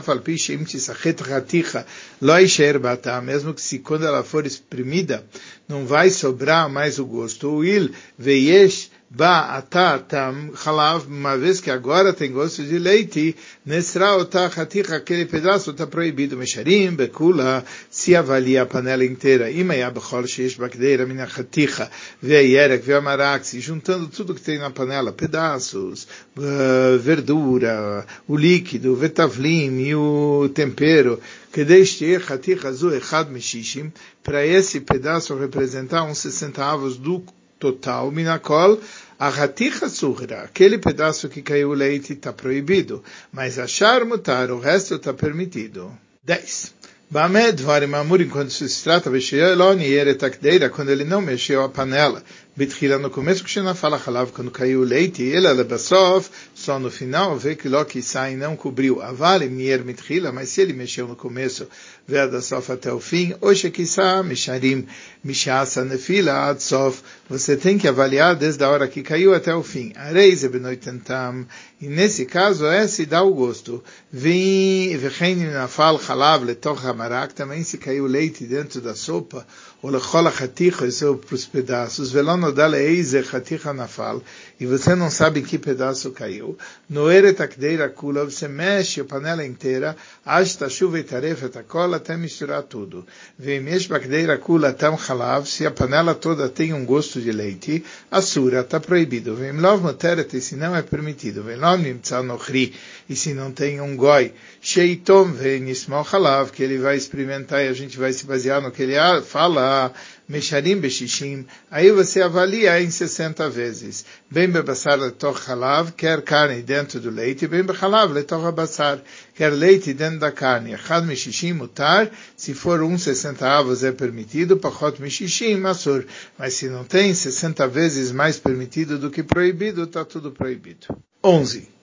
mesmo 3.22 3.54
que 3.54 3.62
quando 3.80 4.06
ela 4.06 4.24
for 4.24 4.46
exprimida, 4.46 5.26
não 5.68 5.86
vai 5.86 6.10
sobrar 6.10 6.70
mais 6.70 7.00
o 7.00 7.06
gosto. 7.06 7.50
O 7.50 7.64
il 7.64 7.92
veyesh 8.18 8.90
ba 9.16 9.56
atatam 9.56 10.52
halav, 10.66 11.08
uma 11.08 11.38
vez 11.38 11.62
que 11.62 11.72
agora 11.72 12.12
tem 12.12 12.34
gosto 12.34 12.62
de 12.64 12.78
leite, 12.78 13.34
nesra 13.66 14.18
otachaticha, 14.18 14.98
aquele 14.98 15.26
pedaço 15.26 15.72
está 15.72 15.88
proibido. 15.88 16.36
Mesharim, 16.36 16.94
bekula, 16.94 17.64
se 17.90 18.14
avalia 18.14 18.64
a 18.64 18.66
panela 18.66 19.06
inteira. 19.06 19.50
Imaya 19.50 19.90
bechol 19.90 20.28
sheish 20.28 20.58
bakdeira 20.58 21.06
mina 21.06 21.26
chaticha, 21.26 21.90
veierek, 22.22 22.84
veamarak, 22.86 23.48
se 23.48 23.62
juntando 23.62 24.08
tudo 24.08 24.36
que 24.36 24.42
tem 24.42 24.60
na 24.60 24.70
panela, 24.70 25.14
pedaços, 25.14 26.06
uh, 26.38 27.00
verdura, 27.00 28.06
o 28.28 28.36
líquido, 28.36 28.98
vetavlim 28.98 29.80
e 29.80 29.96
o 29.96 30.50
tempero, 30.54 31.22
que 31.54 31.64
deixe 31.64 32.20
chaticha 32.20 32.68
azul 32.68 32.94
echad 32.94 33.30
meshishim, 33.30 33.94
para 34.22 34.46
esse 34.46 34.82
pedaço 34.82 35.34
representar 35.38 36.04
uns 36.04 36.18
60 36.18 36.66
avos 36.66 36.98
do 36.98 37.24
total, 37.60 38.12
minakol, 38.12 38.80
a 39.18 39.30
raticha 39.30 39.88
surra, 39.88 40.44
aquele 40.44 40.78
pedaço 40.78 41.30
que 41.30 41.42
caiu 41.42 41.70
o 41.70 41.74
leite 41.74 42.14
está 42.14 42.34
proibido, 42.34 43.04
mas 43.32 43.58
achar 43.58 44.04
mutar, 44.04 44.52
o 44.52 44.60
resto 44.60 44.96
está 44.96 45.14
permitido. 45.14 45.92
10. 46.24 46.74
Bamed 47.10 47.62
varim 47.62 47.94
amurim, 47.94 48.28
quando 48.28 48.50
se 48.50 48.84
trata, 48.84 49.12
Veshieloni 49.12 49.86
eretakdeira, 49.86 50.70
quando 50.70 50.90
ele 50.90 51.04
não 51.04 51.22
mexeu 51.22 51.64
a 51.64 51.70
panela, 51.70 52.24
Bitchila 52.56 52.98
no 52.98 53.10
começo, 53.10 53.44
que 53.44 53.62
na 53.62 53.76
fala 53.76 54.02
halav, 54.06 54.32
quando 54.32 54.50
caiu 54.50 54.82
o 54.82 54.84
leite, 54.84 55.22
ele, 55.22 55.48
Lebasof, 55.54 56.30
só 56.66 56.80
no 56.80 56.90
final, 56.90 57.38
vê 57.38 57.56
que 57.56 57.70
Loki 57.70 58.02
sai 58.02 58.36
não 58.36 58.56
cobriu. 58.56 59.00
Avale 59.00 59.48
mier 59.48 59.86
mitchila, 59.86 60.32
mas 60.32 60.50
se 60.50 60.62
ele 60.62 60.74
mexeu 60.74 61.08
no 61.08 61.16
começo, 61.16 61.68
vê 62.08 62.28
da 62.28 62.42
sof 62.42 62.72
até 62.72 62.92
o 62.92 63.00
fim, 63.00 63.36
hoje 63.40 63.70
que 63.70 63.86
misharim 64.26 64.88
mishasa 65.24 65.86
nefila 65.86 66.50
ad 66.50 66.64
sof, 66.64 67.04
você 67.30 67.56
tem 67.56 67.78
que 67.78 67.88
avaliar 67.88 68.36
desde 68.36 68.64
a 68.64 68.70
hora 68.70 68.88
que 68.88 69.04
caiu 69.04 69.36
até 69.36 69.54
o 69.56 69.62
fim. 69.62 69.92
Areis 69.96 70.44
benoitentam, 70.46 71.46
e 71.80 71.88
nesse 71.88 72.26
caso 72.26 72.66
é 72.66 72.88
se 72.88 73.06
dá 73.06 73.22
o 73.22 73.34
gosto. 73.34 73.84
Vem, 74.12 74.98
vem 74.98 75.36
nafal 75.36 76.00
chalav 76.00 76.44
letoch 76.44 76.84
hamarak, 76.84 77.36
também 77.36 77.64
se 77.64 77.78
caiu 77.78 78.08
leite 78.08 78.46
dentro 78.46 78.82
da 78.82 78.96
sopa, 78.96 79.46
ou 79.84 79.92
lechol 79.92 80.28
achaticha, 80.28 80.88
isso 80.88 81.16
para 81.16 81.36
os 81.36 81.46
pedaços, 81.46 82.12
velon 82.12 82.42
odale 82.44 82.78
eize 82.78 83.22
chaticha 83.24 83.72
nafal, 83.72 84.22
e 84.60 84.66
você 84.66 84.96
não 84.96 85.12
sabe 85.12 85.42
que 85.44 85.60
pedaço 85.60 86.12
caiu. 86.12 86.55
No 86.90 87.12
eretakdeira 87.12 87.90
kula, 87.90 88.26
você 88.26 88.48
mexe 88.48 89.02
a 89.02 89.06
panela 89.06 89.46
inteira, 89.46 89.96
hasta 90.26 90.70
chuva 90.70 91.00
e 91.00 91.04
tarefa 91.04 91.50
takola, 91.50 91.98
até 91.98 92.16
misturar 92.18 92.64
tudo. 92.64 93.06
Vem 93.38 93.60
mexe 93.60 93.88
bakdeira 93.88 94.38
kula 94.38 94.74
tam 94.74 94.96
halav, 94.96 95.46
se 95.46 95.66
a 95.66 95.72
panela 95.72 96.16
toda 96.16 96.50
tem 96.50 96.74
um 96.74 96.86
gosto 96.86 97.22
de 97.22 97.32
leite, 97.32 97.84
a 98.10 98.22
sura 98.22 98.62
está 98.62 98.80
proibido. 98.80 99.36
Vem 99.36 99.54
lov 99.54 99.82
moteret, 99.82 100.40
se 100.42 100.56
não 100.56 100.76
é 100.76 100.82
permitido. 100.82 101.44
Vem 101.44 101.58
lov 101.58 101.82
nimtza 101.82 102.22
nochri, 102.22 102.74
e 103.10 103.16
se 103.16 103.34
não 103.34 103.52
tem 103.52 103.82
um 103.82 103.96
goi, 103.96 104.34
sheitom 104.62 105.32
vem 105.32 105.62
nismol 105.62 106.06
halav, 106.12 106.52
que 106.52 106.64
ele 106.64 106.78
vai 106.78 106.98
experimentar 106.98 107.64
e 107.64 107.68
a 107.68 107.74
gente 107.74 107.98
vai 107.98 108.12
se 108.14 108.26
basear 108.26 108.62
no 108.62 108.72
que 108.72 108.84
ele 108.84 108.96
fala, 109.22 109.92
Mesharim 110.28 110.80
Beshishim, 110.80 111.46
aí 111.70 111.92
você 111.92 112.22
avalia 112.22 112.82
em 112.82 112.90
60 112.90 113.48
vezes. 113.50 114.06
Bem 114.30 114.50
bebassar 114.50 115.00
letoch 115.00 115.40
halav, 115.48 115.92
quer 115.92 116.22
carne 116.24 116.64
dentro 116.64 117.00
do 117.00 117.12
leite, 117.12 117.48
bem 117.48 117.64
bechalav 117.64 118.12
letoch 118.12 118.44
abassar, 118.46 119.00
quer 119.36 119.50
leite 119.50 119.94
dentro 119.94 120.20
da 120.20 120.32
carne. 120.32 120.74
Achad 120.74 121.06
Meshishim 121.06 121.54
mutar, 121.54 122.10
se 122.36 122.56
for 122.56 122.82
um 122.82 122.98
60 122.98 123.48
avos 123.48 123.84
é 123.84 123.92
permitido, 123.92 124.58
pachot 124.58 125.00
Meshishim 125.00 125.58
masur. 125.58 126.06
Mas 126.40 126.56
se 126.56 126.68
não 126.70 126.84
tem 126.84 127.14
60 127.14 127.68
vezes 127.68 128.12
mais 128.12 128.40
permitido 128.40 128.98
do 128.98 129.12
que 129.12 129.22
proibido, 129.22 129.84
está 129.84 130.04
tudo 130.04 130.32
proibido. 130.32 130.88
11. 131.24 131.75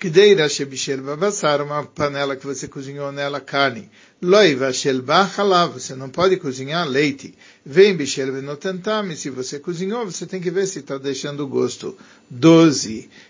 Kdeira 0.00 0.48
shebishel 0.48 1.02
babassar, 1.02 1.60
uma 1.60 1.84
panela 1.84 2.36
que 2.36 2.46
você 2.46 2.68
cozinhou 2.68 3.10
nela 3.10 3.40
carne. 3.40 3.90
Loiva 4.22 4.72
shelba 4.72 5.28
halav, 5.36 5.72
você 5.72 5.96
não 5.96 6.08
pode 6.08 6.36
cozinhar 6.36 6.86
leite. 6.86 7.34
Vem 7.66 7.96
bishel 7.96 8.32
benotantame, 8.32 9.16
se 9.16 9.28
você 9.28 9.58
cozinhou, 9.58 10.06
você 10.06 10.24
tem 10.24 10.40
que 10.40 10.52
ver 10.52 10.68
se 10.68 10.78
está 10.78 10.98
deixando 10.98 11.40
o 11.40 11.48
gosto. 11.48 11.98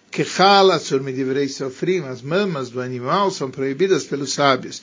Doze. 0.08 0.24
Kechal 0.24 0.70
asur 0.70 1.00
midivrei 1.00 1.48
sofrim, 1.48 2.04
as 2.04 2.22
mamas 2.22 2.70
do 2.70 2.80
animal 2.80 3.30
são 3.30 3.50
proibidas 3.50 4.04
pelos 4.04 4.32
sábios. 4.32 4.82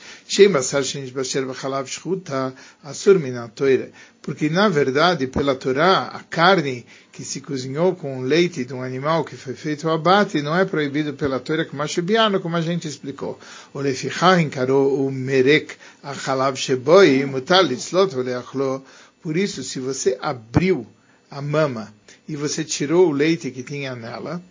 Porque, 4.21 4.49
na 4.49 4.69
verdade, 4.69 5.27
pela 5.27 5.55
Torá, 5.55 6.11
a 6.13 6.19
carne 6.23 6.85
que 7.11 7.23
se 7.23 7.41
cozinhou 7.41 7.95
com 7.95 8.19
o 8.19 8.21
leite 8.23 8.65
de 8.65 8.73
um 8.73 8.81
animal 8.81 9.23
que 9.23 9.35
foi 9.35 9.53
feito 9.53 9.89
abate 9.89 10.41
não 10.41 10.55
é 10.55 10.65
proibido 10.65 11.13
pela 11.13 11.39
Torá 11.39 11.65
como 11.65 11.83
a 11.83 12.39
como 12.39 12.55
a 12.55 12.61
gente 12.61 12.87
explicou. 12.87 13.39
O 13.73 13.79
lefichah 13.79 14.41
encarou 14.41 15.05
o 15.05 15.11
merek 15.11 15.75
achalav 16.01 16.55
sheboi, 16.55 17.25
mutal 17.25 17.63
litzlot 17.63 18.15
oleachlo. 18.15 18.83
Por 19.21 19.37
isso, 19.37 19.63
se 19.63 19.79
você 19.79 20.17
abriu 20.21 20.85
a 21.29 21.41
mama 21.41 21.93
e 22.27 22.35
você 22.35 22.63
tirou 22.63 23.07
o 23.09 23.11
leite 23.11 23.51
que 23.51 23.63
tinha 23.63 23.95
nela, 23.95 24.41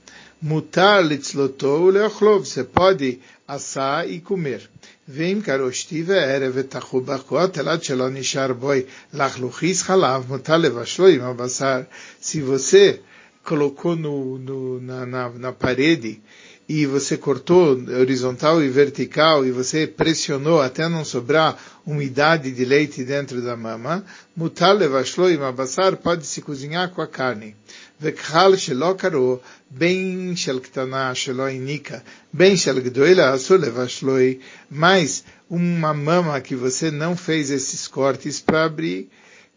mutar 0.45 1.03
litzlotou 1.03 1.89
leochlov, 1.89 2.45
você 2.45 2.63
pode 2.63 3.19
assar 3.49 4.07
e 4.07 4.21
comer. 4.21 4.69
Vem 5.09 5.41
karostiva 5.41 6.17
erev 6.17 6.59
etachu 6.59 7.01
bakot 7.01 7.59
elad 7.59 7.83
shelo 7.83 8.11
nishar 8.11 8.53
boi 8.53 8.87
lachluchis 9.11 9.81
halav 9.89 10.29
mutar 10.29 10.59
levashlo 10.61 11.09
im 11.09 11.25
abasar. 11.25 11.87
Se 12.21 12.43
você 12.43 13.01
colocou 13.43 13.97
no, 13.97 14.39
no, 14.39 14.81
na, 14.83 15.07
na, 15.07 15.31
na 15.31 15.53
parede 15.53 16.21
e 16.69 16.85
você 16.85 17.17
cortou 17.17 17.79
horizontal 18.01 18.63
e 18.63 18.69
vertical 18.69 19.47
e 19.47 19.51
você 19.51 19.87
pressionou 19.87 20.61
até 20.61 20.91
não 20.91 21.07
sobrar 21.07 21.59
umidade 21.87 22.51
de 22.51 22.65
leite 22.67 23.03
dentro 23.03 23.41
da 23.41 23.57
mama, 23.57 24.05
mutar 24.37 24.75
levashlo 24.75 25.31
im 25.31 25.43
abasar 25.43 25.97
pode 25.97 26.27
se 26.27 26.43
cozinhar 26.43 26.91
com 26.91 27.01
a 27.01 27.07
carne. 27.07 27.57
וכחל 28.02 28.56
שלא 28.56 28.96
קראו, 28.98 29.38
בין 29.72 30.34
של 30.36 30.60
קטנה 30.60 31.16
שלא 31.16 31.44
העניקה, 31.44 31.98
בין 32.34 32.58
של 32.58 32.80
גדולה 32.80 33.36
אסור 33.36 33.58
לבשלוי, 33.58 34.38
mas 34.72 35.24
uma 35.52 35.94
mama 35.94 36.40
que 36.40 36.56
você 36.56 36.92
não 36.92 37.16
fez 37.16 37.50
esses 37.50 37.88
cortes 37.88 38.40
para 38.40 38.66
abrir, 38.66 39.10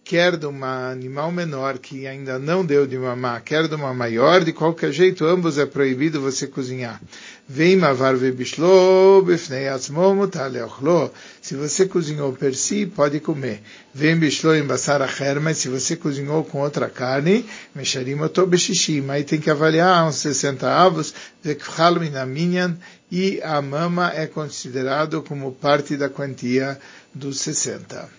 quer 0.05 0.37
de 0.37 0.47
um 0.47 0.65
animal 0.65 1.31
menor 1.31 1.79
que 1.79 2.07
ainda 2.07 2.39
não 2.39 2.65
deu 2.65 2.87
de 2.87 2.99
mamar, 2.99 3.43
quer 3.43 3.69
de 3.69 3.75
uma 3.75 3.95
maior, 3.95 4.43
de 4.43 4.53
qualquer 4.53 4.91
jeito, 4.91 5.25
ambos 5.25 5.59
é 5.59 5.67
proibido 5.67 6.21
você 6.21 6.47
cozinhar. 6.47 7.01
Vem 7.50 7.78
mavar 7.78 8.18
vebishlo, 8.18 9.22
befnei 9.22 9.70
atzmo 9.70 10.14
mutaleochlo. 10.14 11.10
Se 11.42 11.56
você 11.56 11.86
cozinhou 11.86 12.34
per 12.34 12.54
si, 12.54 12.86
pode 12.86 13.22
comer. 13.22 13.62
Vem 13.94 14.18
bishlo 14.18 14.54
em 14.54 14.64
basar 14.64 15.02
acher, 15.02 15.40
mas 15.40 15.58
se 15.58 15.70
você 15.70 15.96
cozinhou 15.96 16.44
com 16.44 16.60
outra 16.60 16.90
carne, 16.90 17.46
mexarim 17.74 18.20
otobeshishim. 18.20 19.10
Aí 19.10 19.24
tem 19.24 19.40
que 19.40 19.50
avaliar 19.50 20.06
uns 20.06 20.18
60 20.18 20.70
avos, 20.70 21.14
vekhal 21.42 22.02
minaminyan, 22.02 22.78
e 23.10 23.40
a 23.42 23.62
mama 23.62 24.12
é 24.14 24.28
considerado 24.28 25.24
como 25.24 25.54
parte 25.54 25.96
da 25.96 26.10
quantia 26.10 26.78
dos 27.16 27.40
60. 27.40 28.10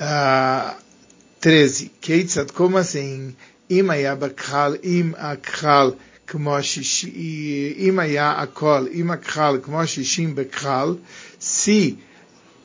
Uh, 0.00 0.74
13. 1.40 1.92
Keitzat, 2.00 2.52
como 2.52 2.78
assim? 2.78 3.36
Im 3.68 3.90
ayabakhal, 3.90 4.76
im 4.82 5.14
akhal, 5.16 5.96
כמו 6.29 6.63
שישים, 6.63 7.11
אם 7.77 7.99
היה 7.99 8.31
הכל, 8.31 8.87
אם 8.93 9.11
הקהל 9.11 9.59
כמו 9.63 9.87
שישים 9.87 10.35
בקהל, 10.35 10.95
se 11.39 11.97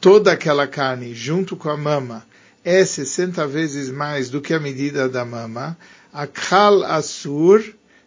toda 0.00 0.32
aquela 0.32 0.66
carne 0.66 1.14
junto 1.14 1.56
com 1.56 1.68
a 1.68 1.76
mama 1.76 2.24
é 2.64 2.84
60 2.84 3.46
vezes 3.46 3.90
mais 3.90 4.30
do 4.30 4.40
que 4.40 4.54
a 4.54 4.60
medida 4.60 5.08
da 5.08 5.24
mama, 5.24 5.76
a 6.12 6.26
kal 6.26 6.84
asur 6.84 7.62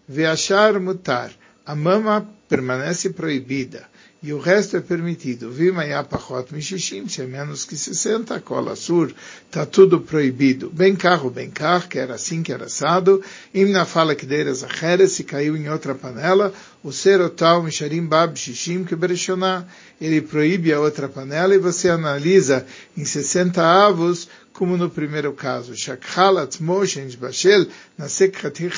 veachar 0.07 0.79
mutar. 0.79 1.31
A 1.65 1.75
mama 1.75 2.27
permanece 2.49 3.09
proibida 3.11 3.87
e 4.20 4.32
o 4.32 4.38
resto 4.38 4.76
é 4.76 4.80
permitido. 4.80 5.50
Vimaya 5.50 6.02
pachot 6.02 6.52
mishishim, 6.52 7.08
se 7.08 7.22
é 7.22 7.26
menos 7.26 7.64
que 7.64 7.76
60, 7.76 8.40
cola 8.40 8.74
sur, 8.74 9.14
está 9.46 9.64
tudo 9.64 10.00
proibido. 10.00 10.70
Bem 10.70 10.96
carro, 10.96 11.30
bem 11.30 11.50
carro, 11.50 11.88
que 11.88 11.98
era 11.98 12.14
assim, 12.14 12.42
que 12.42 12.52
era 12.52 12.64
assado. 12.64 13.22
Im 13.54 13.66
na 13.66 13.84
fala 13.84 14.16
que 14.16 14.26
deras 14.26 14.64
acheres, 14.64 15.12
se 15.12 15.22
caiu 15.22 15.56
em 15.56 15.68
outra 15.68 15.94
panela, 15.94 16.52
o 16.82 16.92
serotal 16.92 17.62
misharim 17.62 18.06
bab 18.06 18.36
shishim 18.36 18.82
que 18.82 18.96
bereshoná. 18.96 19.64
Ele 20.00 20.20
proíbe 20.20 20.72
a 20.72 20.80
outra 20.80 21.08
panela 21.08 21.54
e 21.54 21.58
você 21.58 21.88
analisa 21.88 22.66
em 22.96 23.04
60 23.04 23.62
avos 23.62 24.28
como 24.58 24.76
no 24.76 24.90
primeiro 24.90 25.32
caso, 25.34 25.76
Shakhalat 25.76 26.60
Moshen 26.60 27.08
Bashel, 27.16 27.68
na 27.96 28.08
Sekhatir 28.08 28.72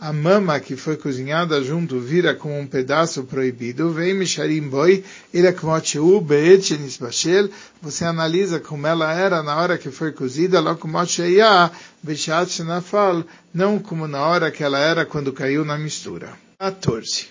a 0.00 0.12
mama 0.12 0.58
que 0.58 0.74
foi 0.74 0.96
cozinhada 0.96 1.62
junto 1.62 2.00
vira 2.00 2.34
como 2.34 2.58
um 2.58 2.66
pedaço 2.66 3.22
proibido, 3.22 3.92
vem 3.92 4.12
Misharim 4.12 4.68
Boi, 4.68 5.04
como 5.60 6.20
Beetchenis 6.20 6.96
Bashel, 6.96 7.48
você 7.80 8.04
analisa 8.04 8.58
como 8.58 8.84
ela 8.84 9.14
era 9.14 9.40
na 9.40 9.54
hora 9.54 9.78
que 9.78 9.92
foi 9.92 10.10
cozida, 10.10 10.60
Sheia, 11.06 11.70
Beshat 12.02 12.64
Nafal, 12.64 13.22
não 13.54 13.78
como 13.78 14.08
na 14.08 14.26
hora 14.26 14.50
que 14.50 14.64
ela 14.64 14.80
era 14.80 15.06
quando 15.06 15.32
caiu 15.32 15.64
na 15.64 15.78
mistura. 15.78 16.30
14. 16.58 17.28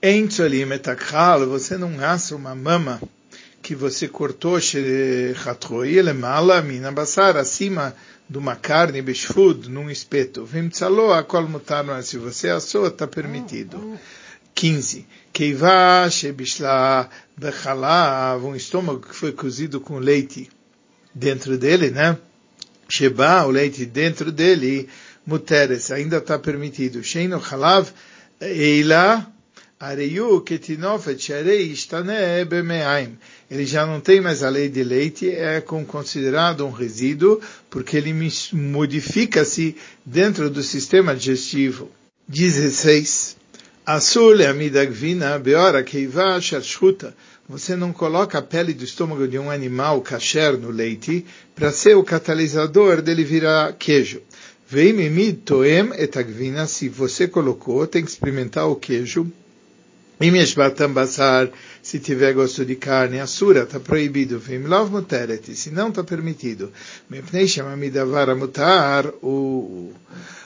Em 0.00 0.28
Tzolim 0.28 0.70
Etakhal, 0.70 1.48
você 1.48 1.76
não 1.76 1.98
assa 1.98 2.36
uma 2.36 2.54
mama 2.54 3.00
que 3.66 3.74
você 3.74 4.06
cortou 4.06 4.56
mala 6.14 6.62
mina 6.62 6.92
basar 6.92 7.36
acima 7.36 7.96
de 8.30 8.38
uma 8.38 8.54
carne 8.54 9.02
beshfud 9.02 9.68
num 9.68 9.90
espeto. 9.90 10.44
Vimtzalo 10.44 11.12
a 11.12 11.24
kol 11.24 11.48
mutar, 11.48 11.84
se 12.04 12.16
você 12.16 12.48
assou, 12.48 12.86
está 12.86 13.08
permitido. 13.08 13.98
15. 14.54 15.04
Keiva 15.32 16.08
shebishla 16.08 17.10
bechalav, 17.36 18.46
um 18.46 18.54
estômago 18.54 19.00
que 19.00 19.16
foi 19.16 19.32
cozido 19.32 19.80
com 19.80 19.98
leite 19.98 20.48
dentro 21.12 21.58
dele, 21.58 21.90
né? 21.90 22.16
Sheba, 22.88 23.46
o 23.46 23.50
leite 23.50 23.84
dentro 23.84 24.30
dele, 24.30 24.88
muteres, 25.26 25.90
ainda 25.90 26.18
está 26.18 26.38
permitido. 26.38 27.02
Sheino 27.02 27.42
chalav, 27.42 27.88
eila, 28.40 29.26
areyu 29.78 30.40
ketinofet 30.40 31.32
bemeaim 32.48 33.18
ele 33.48 33.64
já 33.64 33.86
não 33.86 34.00
tem 34.00 34.20
mais 34.20 34.42
a 34.42 34.48
lei 34.48 34.68
de 34.68 34.82
leite, 34.82 35.30
é 35.30 35.60
considerado 35.60 36.66
um 36.66 36.70
resíduo, 36.70 37.40
porque 37.70 37.96
ele 37.96 38.12
modifica-se 38.52 39.76
dentro 40.04 40.50
do 40.50 40.62
sistema 40.62 41.14
digestivo. 41.14 41.88
16. 42.26 43.36
Asur 43.86 44.34
le'amida 44.34 44.84
gvina 44.84 45.38
beora 45.38 45.84
keiva. 45.84 46.40
Você 47.48 47.76
não 47.76 47.92
coloca 47.92 48.38
a 48.38 48.42
pele 48.42 48.74
do 48.74 48.82
estômago 48.82 49.28
de 49.28 49.38
um 49.38 49.48
animal 49.48 50.00
kasher 50.00 50.58
no 50.58 50.70
leite 50.70 51.24
para 51.54 51.70
ser 51.70 51.96
o 51.96 52.02
catalisador 52.02 53.00
dele 53.00 53.22
virar 53.22 53.74
queijo. 53.74 54.20
Veimimid 54.68 55.42
toem 55.44 55.92
etagvina. 55.96 56.66
Se 56.66 56.88
você 56.88 57.28
colocou, 57.28 57.86
tem 57.86 58.04
que 58.04 58.10
experimentar 58.10 58.68
o 58.68 58.74
queijo. 58.74 59.30
Imeshbatam 60.20 60.94
basar. 60.94 61.50
Se 61.82 62.00
tiver 62.00 62.32
gosto 62.32 62.64
de 62.64 62.76
carne, 62.76 63.20
assura, 63.20 63.62
está 63.62 63.78
proibido. 63.78 64.38
Veimlov 64.38 64.90
muteret. 64.90 65.54
Se 65.54 65.70
não, 65.70 65.88
está 65.88 66.02
permitido. 66.02 66.72
Mepnei 67.08 67.46
shamamidavara 67.46 68.34
mutar. 68.34 69.12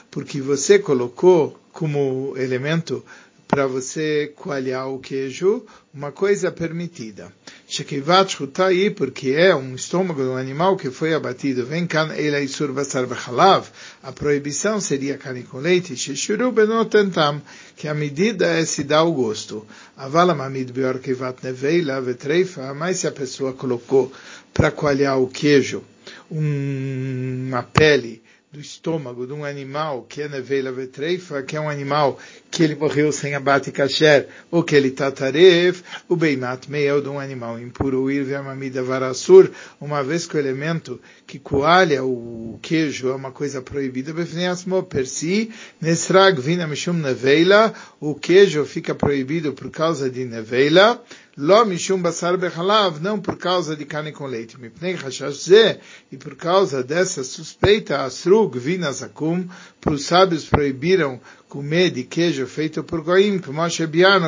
Porque 0.09 0.41
você 0.41 0.79
colocou 0.79 1.57
como 1.71 2.33
elemento 2.35 3.03
para 3.51 3.67
você 3.67 4.31
coalhar 4.33 4.87
o 4.87 4.97
queijo, 4.97 5.65
uma 5.93 6.09
coisa 6.09 6.49
permitida. 6.49 7.33
Shekivat 7.67 8.37
aí 8.59 8.89
porque 8.89 9.31
é 9.31 9.53
um 9.53 9.75
estômago 9.75 10.23
de 10.23 10.29
um 10.29 10.37
animal 10.37 10.77
que 10.77 10.89
foi 10.89 11.13
abatido. 11.13 11.65
Vem 11.65 11.85
can 11.85 12.13
ela 12.13 12.39
isur 12.39 12.71
basar 12.71 13.05
bechalav. 13.05 13.67
A 14.01 14.13
proibição 14.13 14.79
seria 14.79 15.17
carne 15.17 15.43
com 15.43 15.57
leite. 15.57 15.97
Sheshuru 15.97 16.53
benotentam. 16.53 17.41
Que 17.75 17.89
a 17.89 17.93
medida 17.93 18.45
é 18.47 18.63
se 18.63 18.85
dar 18.85 19.03
o 19.03 19.11
gosto. 19.11 19.67
Avala 19.97 20.33
mamid 20.33 20.71
bior 20.71 20.99
kivat 20.99 21.43
neveila 21.43 21.99
vetreifa. 21.99 22.73
Mas 22.73 22.99
se 22.99 23.07
a 23.07 23.11
pessoa 23.11 23.51
colocou 23.51 24.13
para 24.53 24.71
coalhar 24.71 25.19
o 25.19 25.27
queijo 25.27 25.83
uma 26.29 27.63
pele 27.63 28.21
do 28.51 28.59
estômago 28.59 29.25
de 29.25 29.31
um 29.31 29.45
animal 29.45 30.05
que 30.09 30.21
é 30.21 30.27
nevela 30.27 30.73
vetreifa, 30.73 31.41
que 31.41 31.55
é 31.55 31.61
um 31.61 31.69
animal 31.69 32.19
que 32.49 32.61
ele 32.61 32.75
morreu 32.75 33.09
sem 33.09 33.33
abate 33.33 33.71
kasher, 33.71 34.27
ou 34.51 34.61
que 34.61 34.75
ele 34.75 34.89
está 34.89 35.09
taref, 35.09 35.81
o 36.09 36.17
beimat 36.17 36.67
meio 36.67 37.01
de 37.01 37.07
um 37.07 37.17
animal 37.17 37.57
impuro, 37.57 38.01
o 38.01 38.11
irve 38.11 38.35
amamida 38.35 38.83
varasur, 38.83 39.49
uma 39.79 40.03
vez 40.03 40.27
que 40.27 40.35
o 40.35 40.39
elemento 40.39 40.99
que 41.25 41.39
coalha 41.39 42.03
o 42.03 42.59
queijo 42.61 43.07
é 43.07 43.15
uma 43.15 43.31
coisa 43.31 43.61
proibida, 43.61 44.11
befneasmo 44.11 44.83
per 44.83 45.07
si, 45.07 45.49
nesrag 45.79 46.41
vina 46.41 46.67
mishum 46.67 46.91
nevela, 46.91 47.73
o 48.01 48.13
queijo 48.13 48.65
fica 48.65 48.93
proibido 48.93 49.53
por 49.53 49.71
causa 49.71 50.09
de 50.09 50.25
nevela, 50.25 51.01
Lo 51.37 51.63
não 52.99 53.19
por 53.19 53.37
causa 53.37 53.75
de 53.75 53.85
carne 53.85 54.11
com 54.11 54.25
leite. 54.25 54.57
Ze, 55.31 55.79
e 56.11 56.17
por 56.17 56.35
causa 56.35 56.83
dessa 56.83 57.23
suspeita, 57.23 58.03
asrug 58.03 58.59
vinazakum, 58.59 59.47
para 59.79 59.93
os 59.93 60.03
sábios 60.03 60.45
proibiram 60.45 61.21
comer 61.47 61.91
de 61.91 62.03
queijo 62.03 62.45
feito 62.47 62.83
por 62.83 63.01
goim, 63.01 63.39
como 63.39 63.61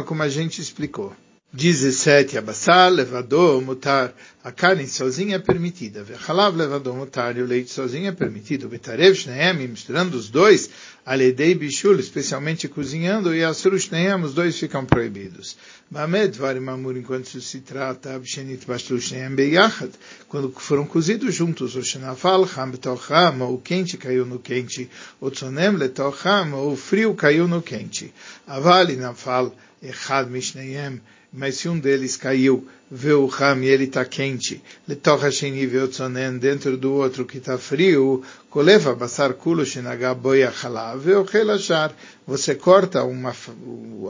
como 0.04 0.24
a 0.24 0.30
gente 0.30 0.62
explicou. 0.62 1.14
17. 1.56 2.36
Abassar, 2.36 2.90
levador, 2.92 3.62
mutar. 3.62 4.12
A 4.44 4.52
carne 4.52 4.88
sozinha 4.88 5.36
é 5.36 5.40
permitida. 5.40 6.04
Vechalav, 6.04 6.58
levador, 6.58 6.96
mutar. 6.96 7.38
E 7.38 7.44
o 7.44 7.46
leite 7.46 7.70
sozinho 7.70 8.08
é 8.08 8.12
permitido. 8.12 8.68
Betarev, 8.68 9.14
shneem, 9.14 9.68
misturando 9.68 10.18
os 10.18 10.30
dois. 10.30 10.72
Aledei, 11.06 11.54
bishul, 11.54 12.00
especialmente 12.00 12.68
cozinhando. 12.68 13.36
E 13.36 13.44
asur, 13.44 13.78
shneem, 13.80 14.24
os 14.24 14.34
dois 14.34 14.58
ficam 14.58 14.84
proibidos. 14.84 15.56
Mamed, 15.92 16.40
varim 16.40 16.68
amur, 16.70 16.98
enquanto 16.98 17.40
se 17.40 17.60
trata, 17.60 18.16
abshenit, 18.16 18.66
bashlu, 18.66 19.00
shneem, 19.00 19.36
beyachad. 19.36 19.92
Quando 20.28 20.52
foram 20.58 20.88
cozidos 20.88 21.36
juntos, 21.36 21.76
o 21.76 21.84
shenafal, 21.84 22.50
ham, 22.58 22.72
betocham, 22.72 23.54
o 23.54 23.60
quente 23.60 23.96
caiu 23.96 24.26
no 24.26 24.40
quente. 24.40 24.90
O 25.22 25.30
tzonem, 25.30 25.74
letocham, 25.74 26.68
o 26.68 26.76
frio 26.76 27.14
caiu 27.14 27.48
no 27.48 27.62
quente. 27.62 28.12
Avali, 28.48 28.96
nafal, 28.96 29.56
echad, 29.84 30.28
mishneem, 30.32 31.00
mas 31.34 31.56
se 31.56 31.68
um 31.68 31.80
deles 31.80 32.16
caiu, 32.16 32.68
vê 32.92 33.12
o 33.12 33.26
ram 33.26 33.64
e 33.64 33.68
ele 33.68 33.86
está 33.86 34.06
quente, 34.06 34.62
letocha 34.88 35.32
sheni 35.32 35.66
veotzonen, 35.66 36.38
dentro 36.38 36.78
do 36.78 36.94
outro 36.94 37.26
que 37.26 37.40
está 37.40 37.58
frio, 37.58 38.24
koleva 38.52 38.94
basar 38.94 39.34
kulo 39.34 39.66
shenagá 39.66 40.14
boia 40.14 40.54
halav, 40.62 41.00
veochel 41.00 41.50
achar. 41.50 41.92
Você 42.28 42.54
corta 42.54 43.04
uma, 43.04 43.36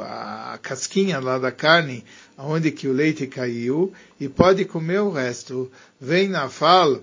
a 0.02 0.60
casquinha 0.62 1.20
lá 1.22 1.40
da 1.40 1.50
carne, 1.50 2.04
onde 2.38 2.72
que 2.72 2.90
o 2.90 2.94
leite 2.94 3.26
caiu, 3.26 3.94
e 4.20 4.28
pode 4.28 4.66
comer 4.66 5.00
o 5.00 5.10
resto. 5.10 5.72
Vem 6.02 6.28
na 6.28 6.50
fala, 6.50 7.02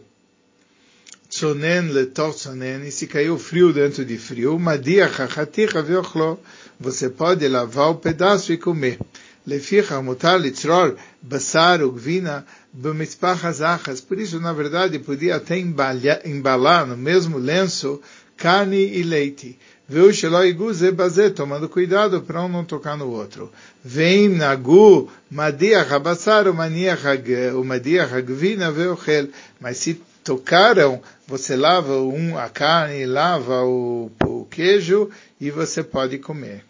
tzonen 1.31 1.93
letor 1.93 2.35
tzonen, 2.35 2.87
e 2.87 2.93
se 2.93 3.07
caiu 3.07 3.39
frio 3.39 3.73
dentro 3.73 4.05
de 4.05 4.19
frio, 4.19 4.59
madia 4.59 5.09
chachaticha 5.09 5.81
veochlo, 5.81 6.39
você 6.79 7.09
pode 7.09 7.49
lavar 7.49 7.90
o 7.90 7.94
pedaço 7.94 8.53
e 8.53 8.59
comer. 8.59 8.99
Leficha 9.46 10.00
mutar 10.03 10.38
litzror 10.40 10.96
basar 11.22 11.83
ugvina 11.83 12.44
b'mitzpach 12.72 13.44
achas. 13.62 14.00
Por 14.00 14.18
isso, 14.18 14.38
na 14.40 14.53
verdade, 14.53 14.98
podia 14.98 15.37
até 15.37 15.59
embalar 15.59 16.87
no 16.87 16.96
mesmo 16.96 17.38
lenço 17.38 18.00
carne 18.37 18.98
e 18.98 19.03
leite. 19.03 19.59
Viu 19.88 20.12
Sheloi 20.12 20.53
Guze 20.53 20.92
Bazé, 20.92 21.31
tomando 21.31 21.68
cuidado 21.68 22.20
para 22.22 22.44
um 22.44 22.48
não 22.48 22.64
tocar 22.64 22.96
no 22.96 23.11
outro. 23.11 23.50
Vem 23.85 24.29
Nagu, 24.29 25.11
Madiach 25.29 25.92
Abassar, 25.92 26.46
o 26.46 26.55
Madiach 26.55 28.14
Agvina, 28.14 28.70
Veochel. 28.70 29.29
Mas 29.61 29.79
se 29.79 30.00
tocaram, 30.22 31.03
você 31.26 31.57
lava 31.57 32.00
um, 32.00 32.38
a 32.38 32.48
carne, 32.48 33.05
lava 33.05 33.64
o, 33.64 34.12
o 34.24 34.44
queijo 34.44 35.11
e 35.40 35.50
você 35.50 35.83
pode 35.83 36.18
comer. 36.18 36.64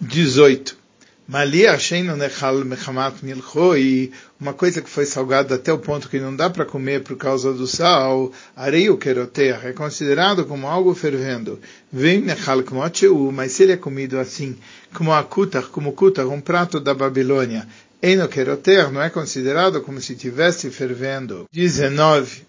18. 0.00 0.76
Milchoi, 3.22 4.10
uma 4.40 4.54
coisa 4.54 4.80
que 4.80 4.88
foi 4.88 5.04
salgada 5.04 5.56
até 5.56 5.70
o 5.70 5.76
ponto 5.78 6.08
que 6.08 6.18
não 6.18 6.34
dá 6.34 6.48
para 6.48 6.64
comer 6.64 7.02
por 7.02 7.18
causa 7.18 7.52
do 7.52 7.66
sal, 7.66 8.32
areio 8.56 8.96
queroteach, 8.96 9.66
é 9.66 9.74
considerado 9.74 10.46
como 10.46 10.66
algo 10.66 10.94
fervendo. 10.94 11.60
Vem 11.92 12.22
nechal 12.22 12.62
kmotiu, 12.62 13.30
mas 13.30 13.52
se 13.52 13.64
ele 13.64 13.72
é 13.72 13.76
comido 13.76 14.18
assim, 14.18 14.56
como 14.94 15.12
a 15.12 15.22
kutach, 15.22 15.68
como 15.68 15.92
kutach, 15.92 16.26
um 16.26 16.40
prato 16.40 16.80
da 16.80 16.94
Babilônia, 16.94 17.68
eno 18.00 18.26
queroteach, 18.26 18.90
não 18.90 19.02
é 19.02 19.10
considerado 19.10 19.82
como 19.82 20.00
se 20.00 20.14
estivesse 20.14 20.70
fervendo. 20.70 21.44
19. 21.52 22.47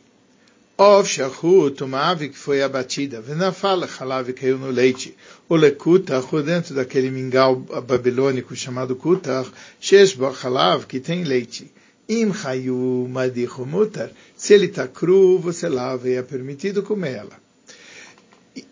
Ov 0.82 1.06
shachut, 1.06 1.84
uma 1.84 2.10
ave 2.10 2.30
que 2.30 2.38
foi 2.38 2.62
abatida, 2.62 3.20
venafal 3.20 3.82
halav 3.84 4.32
caiu 4.32 4.58
no 4.58 4.72
leite, 4.72 5.14
o 5.50 5.58
lekutach, 5.58 6.32
dentro 6.42 6.74
daquele 6.74 7.12
mingau 7.12 7.58
babilônico 7.58 8.56
chamado 8.56 8.96
kutach, 8.96 9.52
shesh 9.78 10.16
bo 10.16 10.32
halav, 10.32 10.86
que 10.86 11.02
tem 11.02 11.26
leite. 11.26 11.70
Im 12.08 12.34
chayu 12.34 13.10
madichu 13.10 13.66
mutar, 13.66 14.10
se 14.38 14.54
ele 14.54 14.68
está 14.68 14.88
cru, 14.88 15.38
você 15.38 15.68
lava 15.68 16.08
e 16.08 16.14
é 16.14 16.22
permitido 16.22 16.82
comê-la. 16.82 17.38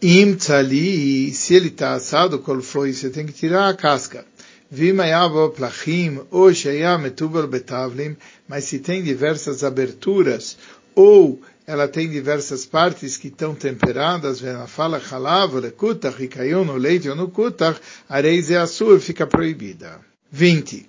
Im 0.01 0.33
tzali, 0.35 1.33
se 1.33 1.55
ele 1.55 1.67
está 1.67 1.93
assado, 1.93 2.39
qual 2.39 2.61
foi, 2.61 2.93
você 2.93 3.09
tem 3.09 3.25
que 3.25 3.33
tirar 3.33 3.67
a 3.67 3.73
casca. 3.73 4.23
Vimayavo 4.71 5.49
plachim, 5.49 6.21
ou 6.31 6.53
sheyam 6.53 7.01
betavlim, 7.49 8.15
mas 8.47 8.63
se 8.63 8.79
tem 8.79 9.03
diversas 9.03 9.61
aberturas, 9.61 10.57
ou 10.95 11.41
ela 11.67 11.85
tem 11.85 12.09
diversas 12.09 12.65
partes 12.65 13.17
que 13.17 13.27
estão 13.27 13.53
temperadas, 13.53 14.41
fala 14.67 15.01
halav, 15.11 15.59
lekutach, 15.59 16.23
e 16.23 16.27
caiu 16.29 16.63
no 16.63 16.77
leite 16.77 17.09
ou 17.09 17.15
no 17.15 17.27
kutach, 17.27 17.77
areis 18.07 18.49
e 18.49 18.55
assur 18.55 19.01
fica 19.01 19.27
proibida. 19.27 19.99
20. 20.31 20.87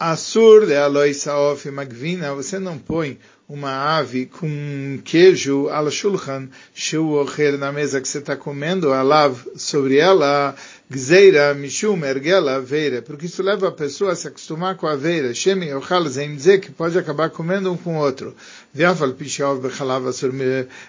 Assur 0.00 0.64
de 0.64 0.74
aloi 0.76 1.12
saof 1.12 1.70
magvina, 1.70 2.32
você 2.32 2.58
não 2.58 2.78
põe 2.78 3.18
uma 3.46 3.98
ave 3.98 4.24
com 4.24 4.98
queijo 5.04 5.68
al 5.68 5.90
shulchan, 5.90 6.48
shu 6.74 7.22
na 7.58 7.70
mesa 7.70 8.00
que 8.00 8.08
você 8.08 8.18
está 8.18 8.34
comendo, 8.34 8.94
alav 8.94 9.36
sobre 9.56 9.98
ela, 9.98 10.56
Gzeira 10.90 11.54
Mishum 11.54 12.04
Ergela 12.04 12.56
Aveira, 12.56 13.00
porque 13.00 13.24
isso 13.24 13.42
leva 13.42 13.68
a 13.68 13.72
pessoa 13.72 14.12
a 14.12 14.16
se 14.16 14.28
acostumar 14.28 14.76
com 14.76 14.86
a 14.86 14.92
aveira. 14.92 15.32
Shemi 15.32 15.72
Ochal 15.72 16.06
Zemze, 16.06 16.58
que 16.58 16.70
pode 16.70 16.98
acabar 16.98 17.30
comendo 17.30 17.72
um 17.72 17.76
com 17.76 17.96
o 17.96 17.98
outro. 17.98 18.36
Viafal 18.72 19.14
Pishav 19.14 19.60
Bechalav 19.60 20.06
Asur 20.06 20.30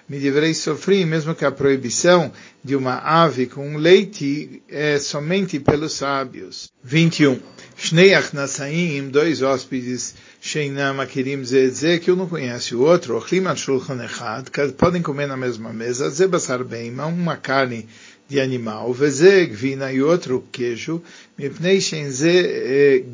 Midivrei 0.10 0.54
Sofrim, 0.54 1.06
mesmo 1.06 1.34
que 1.34 1.46
a 1.46 1.52
proibição 1.52 2.30
de 2.62 2.76
uma 2.76 2.96
ave 2.98 3.46
com 3.46 3.78
leite 3.78 4.62
é 4.68 5.00
somente 5.00 5.60
pelos 5.60 5.94
sábios. 5.94 6.70
21. 6.84 7.40
Shnei 7.78 8.14
Achnasaim, 8.14 9.10
dois 9.10 9.42
hóspedes, 9.42 10.16
Sheinam 10.42 11.00
Akirim 11.02 11.44
Zedze, 11.44 12.00
que 12.00 12.12
um 12.12 12.16
não 12.16 12.28
conhece 12.28 12.76
o 12.76 12.82
outro, 12.82 13.18
Ochlim 13.18 13.44
Shulchan 13.56 14.04
Echad, 14.04 14.50
podem 14.78 15.02
comer 15.02 15.28
na 15.28 15.36
mesma 15.36 15.74
mesa, 15.74 16.10
Zebasar 16.10 16.64
Beima, 16.64 17.06
uma 17.06 17.36
carne 17.36 17.88
de 18.28 18.40
animal, 18.40 18.92
veze 18.94 19.46
gvina 19.46 19.92
e 19.92 20.02
outro 20.02 20.44
queijo, 20.52 21.02
mipnei 21.38 21.80
shenze 21.80 23.06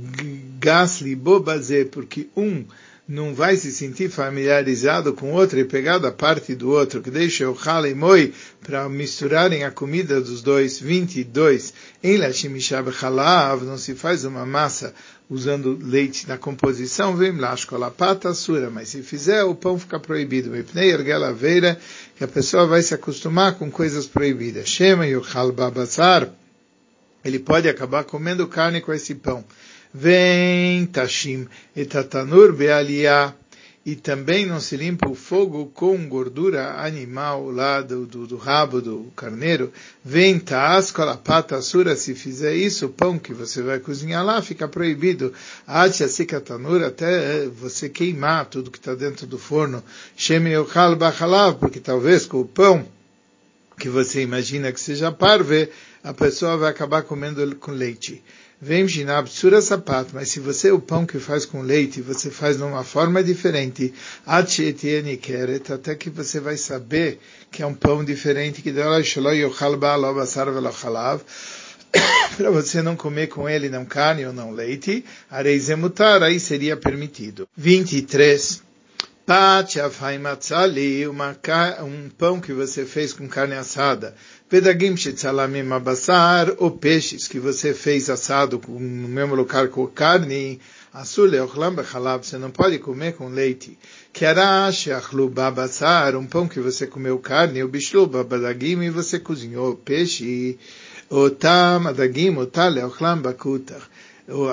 gas 0.60 1.02
libo 1.02 1.40
baze, 1.40 1.86
porque 1.86 2.28
um 2.36 2.64
não 3.12 3.36
vai 3.36 3.58
se 3.58 3.74
sentir 3.74 4.10
familiarizado 4.10 5.12
com 5.14 5.34
outro 5.34 5.60
e 5.60 5.66
pegar 5.66 5.98
da 5.98 6.14
parte 6.14 6.56
do 6.56 6.70
outro, 6.70 7.02
que 7.02 7.12
deixa 7.12 7.50
o 7.50 7.58
Hale 7.62 7.90
e 7.90 7.94
Moi 7.94 8.34
para 8.64 8.88
misturarem 8.88 9.66
a 9.66 9.70
comida 9.70 10.22
dos 10.22 10.42
dois. 10.42 10.80
22. 10.80 11.74
Em 12.02 12.16
Lashimishab 12.16 12.90
Halav 13.02 13.66
não 13.66 13.78
se 13.78 13.96
faz 13.96 14.24
uma 14.24 14.46
massa 14.46 14.94
usando 15.30 15.78
leite 15.82 16.26
na 16.26 16.38
composição, 16.38 17.18
vem 17.18 17.38
lá, 17.38 17.54
pata 17.98 18.34
sura, 18.34 18.70
mas 18.70 18.88
se 18.88 19.04
fizer, 19.04 19.44
o 19.44 19.56
pão 19.56 19.78
fica 19.78 20.00
proibido. 20.00 20.50
Mipnei 20.50 20.92
ergelaveira, 20.92 21.78
que 22.16 22.24
a 22.24 22.30
pessoa 22.30 22.66
vai 22.66 22.82
se 22.82 22.94
acostumar 22.94 23.56
com 23.56 23.70
coisas 23.70 24.08
proibidas. 24.08 24.70
Shema 24.70 25.04
o 25.06 25.52
babasar, 25.52 26.30
ele 27.26 27.40
pode 27.40 27.68
acabar 27.68 28.06
comendo 28.06 28.48
carne 28.48 28.80
com 28.80 28.94
esse 28.94 29.16
pão. 29.16 29.44
Vem 29.94 30.86
tashim 30.86 31.48
etatanur 31.76 32.54
bealiah, 32.54 33.36
e 33.84 33.96
também 33.96 34.46
não 34.46 34.60
se 34.60 34.78
limpa 34.78 35.10
o 35.10 35.16
fogo 35.16 35.66
com 35.74 36.08
gordura 36.08 36.82
animal 36.84 37.50
lá 37.50 37.82
do, 37.82 38.06
do, 38.06 38.28
do 38.28 38.38
rabo 38.38 38.80
do 38.80 39.12
carneiro. 39.16 39.74
Vem 40.06 40.38
taascola 40.38 41.18
pata 41.18 41.60
sura, 41.64 41.96
se 41.96 42.14
fizer 42.14 42.54
isso, 42.54 42.86
o 42.86 42.90
pão 42.90 43.18
que 43.18 43.34
você 43.34 43.64
vai 43.64 43.80
cozinhar 43.80 44.24
lá 44.24 44.40
fica 44.42 44.68
proibido. 44.68 45.34
Atia 45.66 46.08
sikatanur, 46.08 46.84
até 46.84 47.48
você 47.48 47.90
queimar 47.90 48.46
tudo 48.46 48.70
que 48.70 48.78
está 48.78 48.94
dentro 48.94 49.26
do 49.26 49.40
forno. 49.40 49.84
Sheme 50.16 50.52
yochal 50.52 50.96
bachalav, 50.96 51.58
porque 51.58 51.80
talvez 51.80 52.28
com 52.28 52.40
o 52.40 52.46
pão 52.46 52.86
que 53.80 53.90
você 53.90 54.22
imagina 54.22 54.72
que 54.72 54.80
seja 54.80 55.12
parve, 55.12 55.70
a 56.04 56.14
pessoa 56.14 56.56
vai 56.56 56.70
acabar 56.70 57.02
comendo 57.02 57.56
com 57.56 57.72
leite. 57.72 58.24
Vem 58.64 58.88
ginab 58.88 59.28
sura 59.28 59.60
sapato, 59.60 60.12
mas 60.14 60.30
se 60.30 60.40
você 60.40 60.70
o 60.72 60.80
pão 60.80 61.04
que 61.04 61.18
faz 61.18 61.46
com 61.46 61.64
leite, 61.64 62.00
você 62.00 62.30
faz 62.30 62.58
de 62.58 62.64
uma 62.64 62.84
forma 62.84 63.24
diferente, 63.24 63.92
até 65.74 65.96
que 65.96 66.12
você 66.12 66.40
vai 66.40 66.56
saber 66.58 67.20
que 67.50 67.64
é 67.64 67.66
um 67.66 67.74
pão 67.74 68.06
diferente, 68.06 68.62
que 68.62 68.72
para 72.38 72.52
você 72.52 72.84
não 72.84 72.96
comer 72.96 73.28
com 73.28 73.50
ele 73.50 73.68
não 73.68 73.84
carne 73.84 74.28
ou 74.28 74.32
não 74.32 74.52
leite, 74.52 75.04
areizemutar, 75.30 76.22
aí 76.22 76.40
seria 76.40 76.78
permitido. 76.78 77.50
23. 77.58 78.71
Um 81.84 82.10
pão 82.10 82.42
que 82.42 82.52
você 82.52 82.86
fez 82.86 83.14
com 83.14 83.30
carne 83.30 83.56
assada. 83.56 84.14
Pedagim 84.50 84.98
shetzalamim 84.98 85.72
abassar, 85.72 86.54
ou 86.58 86.72
peixes 86.72 87.30
que 87.30 87.40
você 87.40 87.74
fez 87.74 88.10
assado 88.10 88.62
no 88.68 89.08
mesmo 89.08 89.34
lugar 89.34 89.70
com 89.70 89.88
carne, 89.88 90.60
você 90.94 92.38
não 92.38 92.52
pode 92.52 92.78
comer 92.80 93.14
com 93.14 93.30
leite. 93.30 93.80
Um 96.20 96.26
pão 96.26 96.48
que 96.50 96.60
você 96.60 96.86
comeu 96.86 97.18
carne, 97.18 97.60
e 97.60 98.90
você 98.90 99.18
cozinhou 99.18 99.76
peixe, 99.78 100.60
o 101.10 101.30
tam 101.30 101.88
adagim, 101.88 102.36
o 102.36 102.46
tale 102.46 102.84
ochlam 102.84 103.22
bakutach 103.22 103.88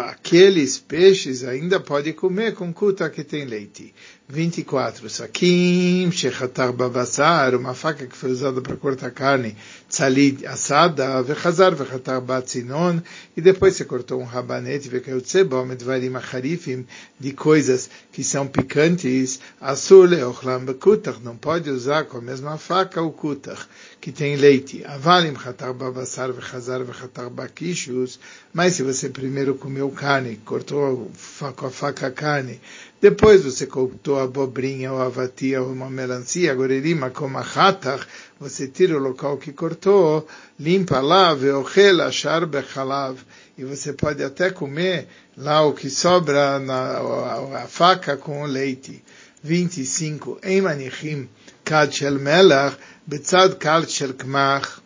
aqueles 0.05 0.79
peixes 0.79 1.45
ainda 1.45 1.79
pode 1.79 2.13
comer 2.13 2.55
com 2.55 2.73
kuta 2.73 3.09
que 3.11 3.23
tem 3.23 3.45
leite. 3.45 3.95
24. 4.31 5.09
Sakim, 5.09 6.13
shechatar 6.13 6.71
babassar, 6.71 7.55
uma 7.55 7.73
faca 7.73 8.07
que 8.07 8.15
foi 8.15 8.31
usada 8.31 8.61
para 8.61 8.77
cortar 8.77 9.11
carne, 9.11 9.57
tzalid 9.89 10.45
assada, 10.45 11.23
vechazar 11.23 11.75
vechatar 11.75 12.21
batzinon, 12.21 13.01
e 13.35 13.41
depois 13.41 13.75
você 13.75 13.87
cortou 13.87 14.21
um 14.21 14.27
rabanete, 14.27 14.91
vekayutzeba, 14.91 15.65
medvarim 15.65 16.15
acharifim, 16.15 16.87
de 17.19 17.33
coisas 17.33 17.89
que 18.13 18.23
são 18.23 18.47
picantes, 18.47 19.41
asur 19.59 20.07
leochlam 20.07 20.67
bekutach, 20.67 21.21
não 21.25 21.35
pode 21.35 21.71
usar 21.71 22.05
com 22.05 22.19
a 22.19 22.21
mesma 22.21 22.59
faca 22.59 23.01
o 23.01 23.11
kutach, 23.11 23.67
que 23.99 24.13
tem 24.13 24.37
leite. 24.37 24.85
Avalim 24.85 25.37
chatar 25.37 25.73
babassar, 25.73 26.31
vechazar 26.35 26.85
vechatar 26.85 27.31
bakishus, 27.31 28.21
mas 28.53 28.75
se 28.75 28.83
você 28.83 29.09
primeiro 29.09 29.55
comeu 29.55 29.91
carne, 29.91 30.37
cortou 30.45 31.11
com 31.57 31.67
a 31.67 31.71
faca 31.71 32.11
carne, 32.11 32.61
depois 33.01 33.45
você 33.45 33.67
cortou 33.67 34.19
a 34.19 34.25
abobrinha 34.25 34.93
ou 34.93 35.01
a 35.01 35.09
vatia 35.09 35.63
ou 35.63 35.73
uma 35.73 35.89
melancia, 35.89 36.55
gorerima 36.55 37.11
como 37.11 37.39
a 37.39 37.43
hatach, 37.43 38.05
você 38.41 38.67
tira 38.67 38.97
o 38.97 39.03
local 39.03 39.37
que 39.37 39.53
cortou, 39.53 40.27
limpa 40.59 41.01
lá, 41.01 41.33
veochel 41.33 42.03
achar 42.03 42.45
bechalav, 42.45 43.19
e 43.57 43.65
você 43.65 43.93
pode 43.93 44.23
até 44.23 44.51
comer 44.51 45.07
lá 45.37 45.65
o 45.65 45.73
que 45.73 45.89
sobra 45.89 46.59
na 46.59 46.99
a, 46.99 47.65
a 47.65 47.69
faca 47.69 48.17
com 48.17 48.43
o 48.43 48.47
leite. 48.47 49.03
25. 49.43 50.39
Em 50.43 50.61
manichim 50.61 51.29
kad 51.65 51.93
shel 51.93 52.19
melach, 52.19 52.77
betzad 53.07 53.57
kal 53.59 53.87
shel 53.87 54.15
kmach. 54.15 54.81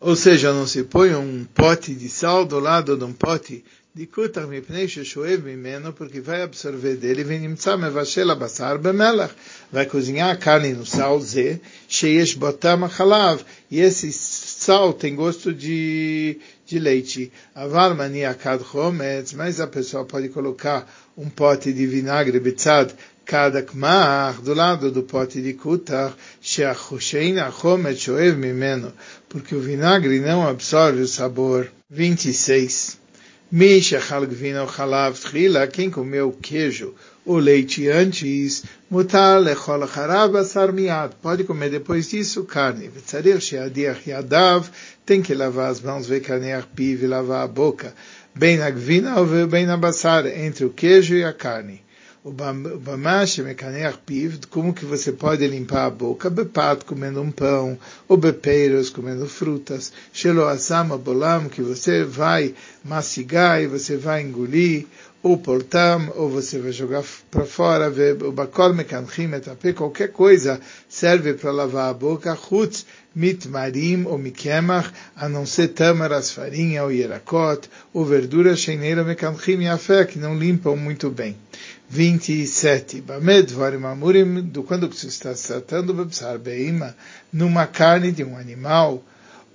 Ou 0.00 0.14
seja, 0.14 0.52
não 0.52 0.66
se 0.66 0.84
põe 0.84 1.14
um 1.14 1.44
pote 1.44 1.94
de 1.94 2.08
sal 2.08 2.44
do 2.44 2.60
lado 2.60 2.96
de 2.96 3.04
um 3.04 3.12
pote 3.12 3.64
de 3.96 4.06
kutar 4.06 4.48
mipnei 4.48 4.88
sheshoev 4.88 5.44
mimeno, 5.44 5.92
porque 5.92 6.20
vai 6.20 6.42
absorver 6.42 6.96
dele, 6.96 7.22
vem 7.22 7.38
nimtza 7.38 7.76
mevashel 7.76 8.28
abasar 8.28 8.76
bemelach, 8.76 9.32
vai 9.70 9.86
cozinhar 9.86 10.30
a 10.32 10.36
carne 10.36 10.72
no 10.74 10.84
sal 10.84 11.20
ze, 11.20 11.60
sheyesh 11.88 12.34
botam 12.34 12.82
achalav, 12.82 13.44
e 13.70 13.78
esse 13.78 14.12
sal 14.12 14.92
tem 14.94 15.14
gosto 15.14 15.54
de, 15.54 16.40
de 16.66 16.78
leite. 16.80 17.32
Aval 17.54 17.94
mani 17.94 18.24
akad 18.24 18.64
chometz, 18.64 19.32
mas 19.32 19.60
a 19.60 19.68
pessoa 19.68 20.04
pode 20.04 20.28
colocar 20.28 20.92
um 21.16 21.30
pote 21.30 21.72
de 21.72 21.86
vinagre 21.86 22.40
betzad, 22.40 22.90
cada 23.24 23.62
kmach, 23.62 24.40
do 24.42 24.54
lado 24.54 24.90
do 24.90 25.04
pote 25.04 25.40
de 25.40 25.54
kutar, 25.54 26.12
shein 26.42 27.38
achomet 27.38 27.96
shoev 27.96 28.36
mimeno, 28.36 28.92
porque 29.28 29.54
o 29.54 29.60
vinagre 29.60 30.18
não 30.18 30.44
absorve 30.44 31.00
o 31.00 31.06
sabor. 31.06 31.70
26. 31.88 33.03
Quem 35.72 35.90
comeu 35.90 36.32
queijo 36.32 36.94
ou 37.24 37.36
leite 37.36 37.88
antes, 37.88 38.64
mutar 38.90 39.40
miad, 40.72 41.14
pode 41.22 41.44
comer 41.44 41.70
depois 41.70 42.10
disso 42.10 42.44
carne. 42.44 42.90
Yadav, 44.06 44.68
tem 45.06 45.22
que 45.22 45.34
lavar 45.34 45.70
as 45.70 45.80
mãos, 45.80 46.08
piv 46.74 47.04
e 47.04 47.06
lavar 47.06 47.44
a 47.44 47.48
boca, 47.48 47.94
bem 48.34 48.56
na 48.56 48.70
gvina 48.70 49.20
ou 49.20 49.46
bem 49.46 49.66
na 49.66 49.76
basar, 49.76 50.26
entre 50.26 50.64
o 50.64 50.70
queijo 50.70 51.14
e 51.14 51.24
a 51.24 51.32
carne 51.32 51.83
como 54.48 54.72
que 54.72 54.86
você 54.86 55.12
pode 55.12 55.46
limpar 55.46 55.84
a 55.84 55.90
boca, 55.90 56.30
bepat, 56.30 56.82
comendo 56.86 57.20
um 57.20 57.30
pão, 57.30 57.78
ou 58.08 58.16
bepeiros, 58.16 58.88
comendo 58.88 59.26
frutas, 59.26 59.92
shelo 60.10 60.44
bolam, 61.02 61.50
que 61.50 61.60
você 61.60 62.02
vai 62.02 62.54
mastigar 62.82 63.60
e 63.60 63.66
você 63.66 63.98
vai 63.98 64.22
engolir, 64.22 64.86
ou 65.22 65.36
portam, 65.36 66.12
ou 66.16 66.30
você 66.30 66.58
vai 66.58 66.72
jogar 66.72 67.04
para 67.30 67.44
fora, 67.44 67.92
o 68.26 68.32
bakol 68.32 68.74
qualquer 69.74 70.08
coisa 70.08 70.58
serve 70.88 71.34
para 71.34 71.50
lavar 71.50 71.90
a 71.90 71.94
boca, 71.94 72.34
chutz 72.36 72.86
mitmarim 73.14 74.04
ou 74.06 74.18
mikemach, 74.18 74.90
a 75.14 75.28
não 75.28 75.46
ser 75.46 75.68
tamaras, 75.68 76.30
farinha 76.30 76.84
ou 76.84 76.90
yerakot, 76.90 77.68
ou 77.92 78.04
verduras, 78.04 78.60
sheineira 78.60 79.04
mekanchim 79.04 79.62
yafé, 79.62 80.04
que 80.04 80.18
não 80.18 80.36
limpam 80.36 80.76
muito 80.76 81.10
bem. 81.10 81.36
27. 81.94 83.02
Bamed 83.02 83.54
Varim 83.54 83.84
Amurim, 83.84 84.42
do 84.42 84.64
quando 84.64 84.92
se 84.92 85.06
está 85.06 85.32
tratando 85.32 86.04
de 86.04 86.38
Beima, 86.38 86.92
numa 87.32 87.68
carne 87.68 88.10
de 88.10 88.24
um 88.24 88.36
animal, 88.36 89.00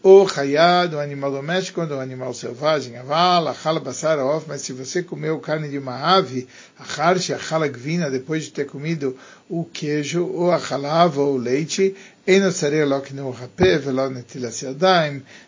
ou 0.02 0.25
Hayá, 0.25 0.86
do 0.86 0.97
animal 1.02 1.34
doméstico, 1.34 1.82
ou 1.82 1.88
do 1.88 1.99
animal 1.99 2.34
selvagem, 2.34 2.95
Aval, 2.95 3.49
Achal 3.49 3.82
Basar 3.82 4.19
Of, 4.19 4.45
mas 4.47 4.62
se 4.62 4.71
você 4.71 5.04
comeu 5.04 5.38
carne 5.39 5.67
de 5.67 5.78
uma 5.78 5.97
ave, 6.15 6.47
Acharshi, 6.80 7.34
Achal 7.34 7.67
Gvina, 7.67 8.10
depois 8.10 8.45
de 8.45 8.52
ter 8.52 8.67
comido 8.67 9.17
o 9.49 9.65
queijo, 9.65 10.25
ou 10.25 10.49
Achalav, 10.49 11.19
ou 11.19 11.34
o 11.34 11.38
leite, 11.38 11.93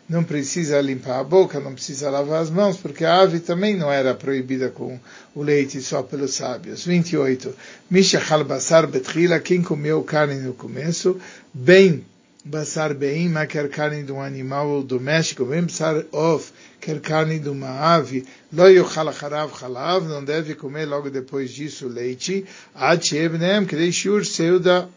não 0.10 0.24
precisa 0.24 0.82
limpar 0.82 1.20
a 1.20 1.24
boca, 1.24 1.60
não 1.60 1.74
precisa 1.74 2.10
lavar 2.10 2.42
as 2.42 2.50
mãos, 2.50 2.78
porque 2.78 3.06
a 3.06 3.20
ave 3.22 3.40
também 3.40 3.76
não 3.76 3.92
era 3.92 4.16
proibida 4.16 4.70
com 4.70 5.00
o 5.36 5.44
leite 5.44 5.80
só 5.82 6.02
pelos 6.02 6.34
sábios. 6.34 6.84
28. 6.84 7.54
Mishachal 7.90 8.44
basar 8.44 8.88
betrila, 8.88 9.40
quem 9.40 9.62
comeu 9.62 10.04
carne 10.04 10.36
no 10.36 10.54
começo, 10.54 11.20
bem 11.54 12.04
basar 12.44 12.96
bem, 12.96 13.32
quer 13.48 13.70
carne 13.70 14.02
de 14.02 14.12
um 14.12 14.20
animal 14.20 14.82
doméstico, 14.82 15.46
bem 15.46 15.62
basar 15.62 16.04
of, 16.12 16.52
quer 16.80 17.00
carne 17.00 17.38
de 17.38 17.50
uma 17.50 17.70
ave, 17.70 18.26
lo 18.52 18.68
yochal 18.68 19.14
chalav, 19.14 20.08
não 20.08 20.24
deve 20.24 20.56
comer 20.56 20.86
logo 20.86 21.12
depois 21.12 21.52
disso 21.52 21.88
leite, 21.88 22.44
ad 22.74 23.06
shebnem, 23.06 23.68
kdei 23.68 23.92
shur 23.92 24.26
seuda 24.26 24.90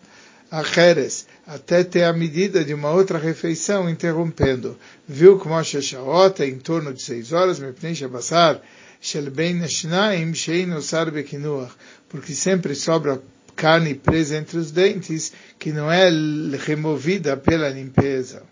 acheres, 0.50 1.26
até 1.46 1.84
ter 1.84 2.04
a 2.04 2.12
medida 2.12 2.64
de 2.64 2.72
uma 2.72 2.90
outra 2.90 3.18
refeição, 3.18 3.88
interrompendo. 3.88 4.78
Viu 5.06 5.38
como 5.38 5.54
a 5.54 5.62
Sheshaot 5.62 6.42
é 6.42 6.46
em 6.46 6.58
torno 6.58 6.92
de 6.92 7.02
seis 7.02 7.32
horas, 7.32 7.58
Mepnei 7.58 7.94
Shabassar, 7.94 8.60
shel 9.00 9.30
bein 9.30 9.62
ashnaim 9.62 10.34
shein 10.34 10.72
osar 10.72 11.10
bekinuach, 11.10 11.72
porque 12.08 12.34
sempre 12.34 12.74
sobra 12.74 13.20
carne 13.54 13.94
presa 13.94 14.36
entre 14.36 14.58
os 14.58 14.70
dentes 14.70 15.32
que 15.58 15.70
não 15.72 15.90
é 15.90 16.08
removida 16.58 17.36
pela 17.36 17.68
limpeza. 17.68 18.42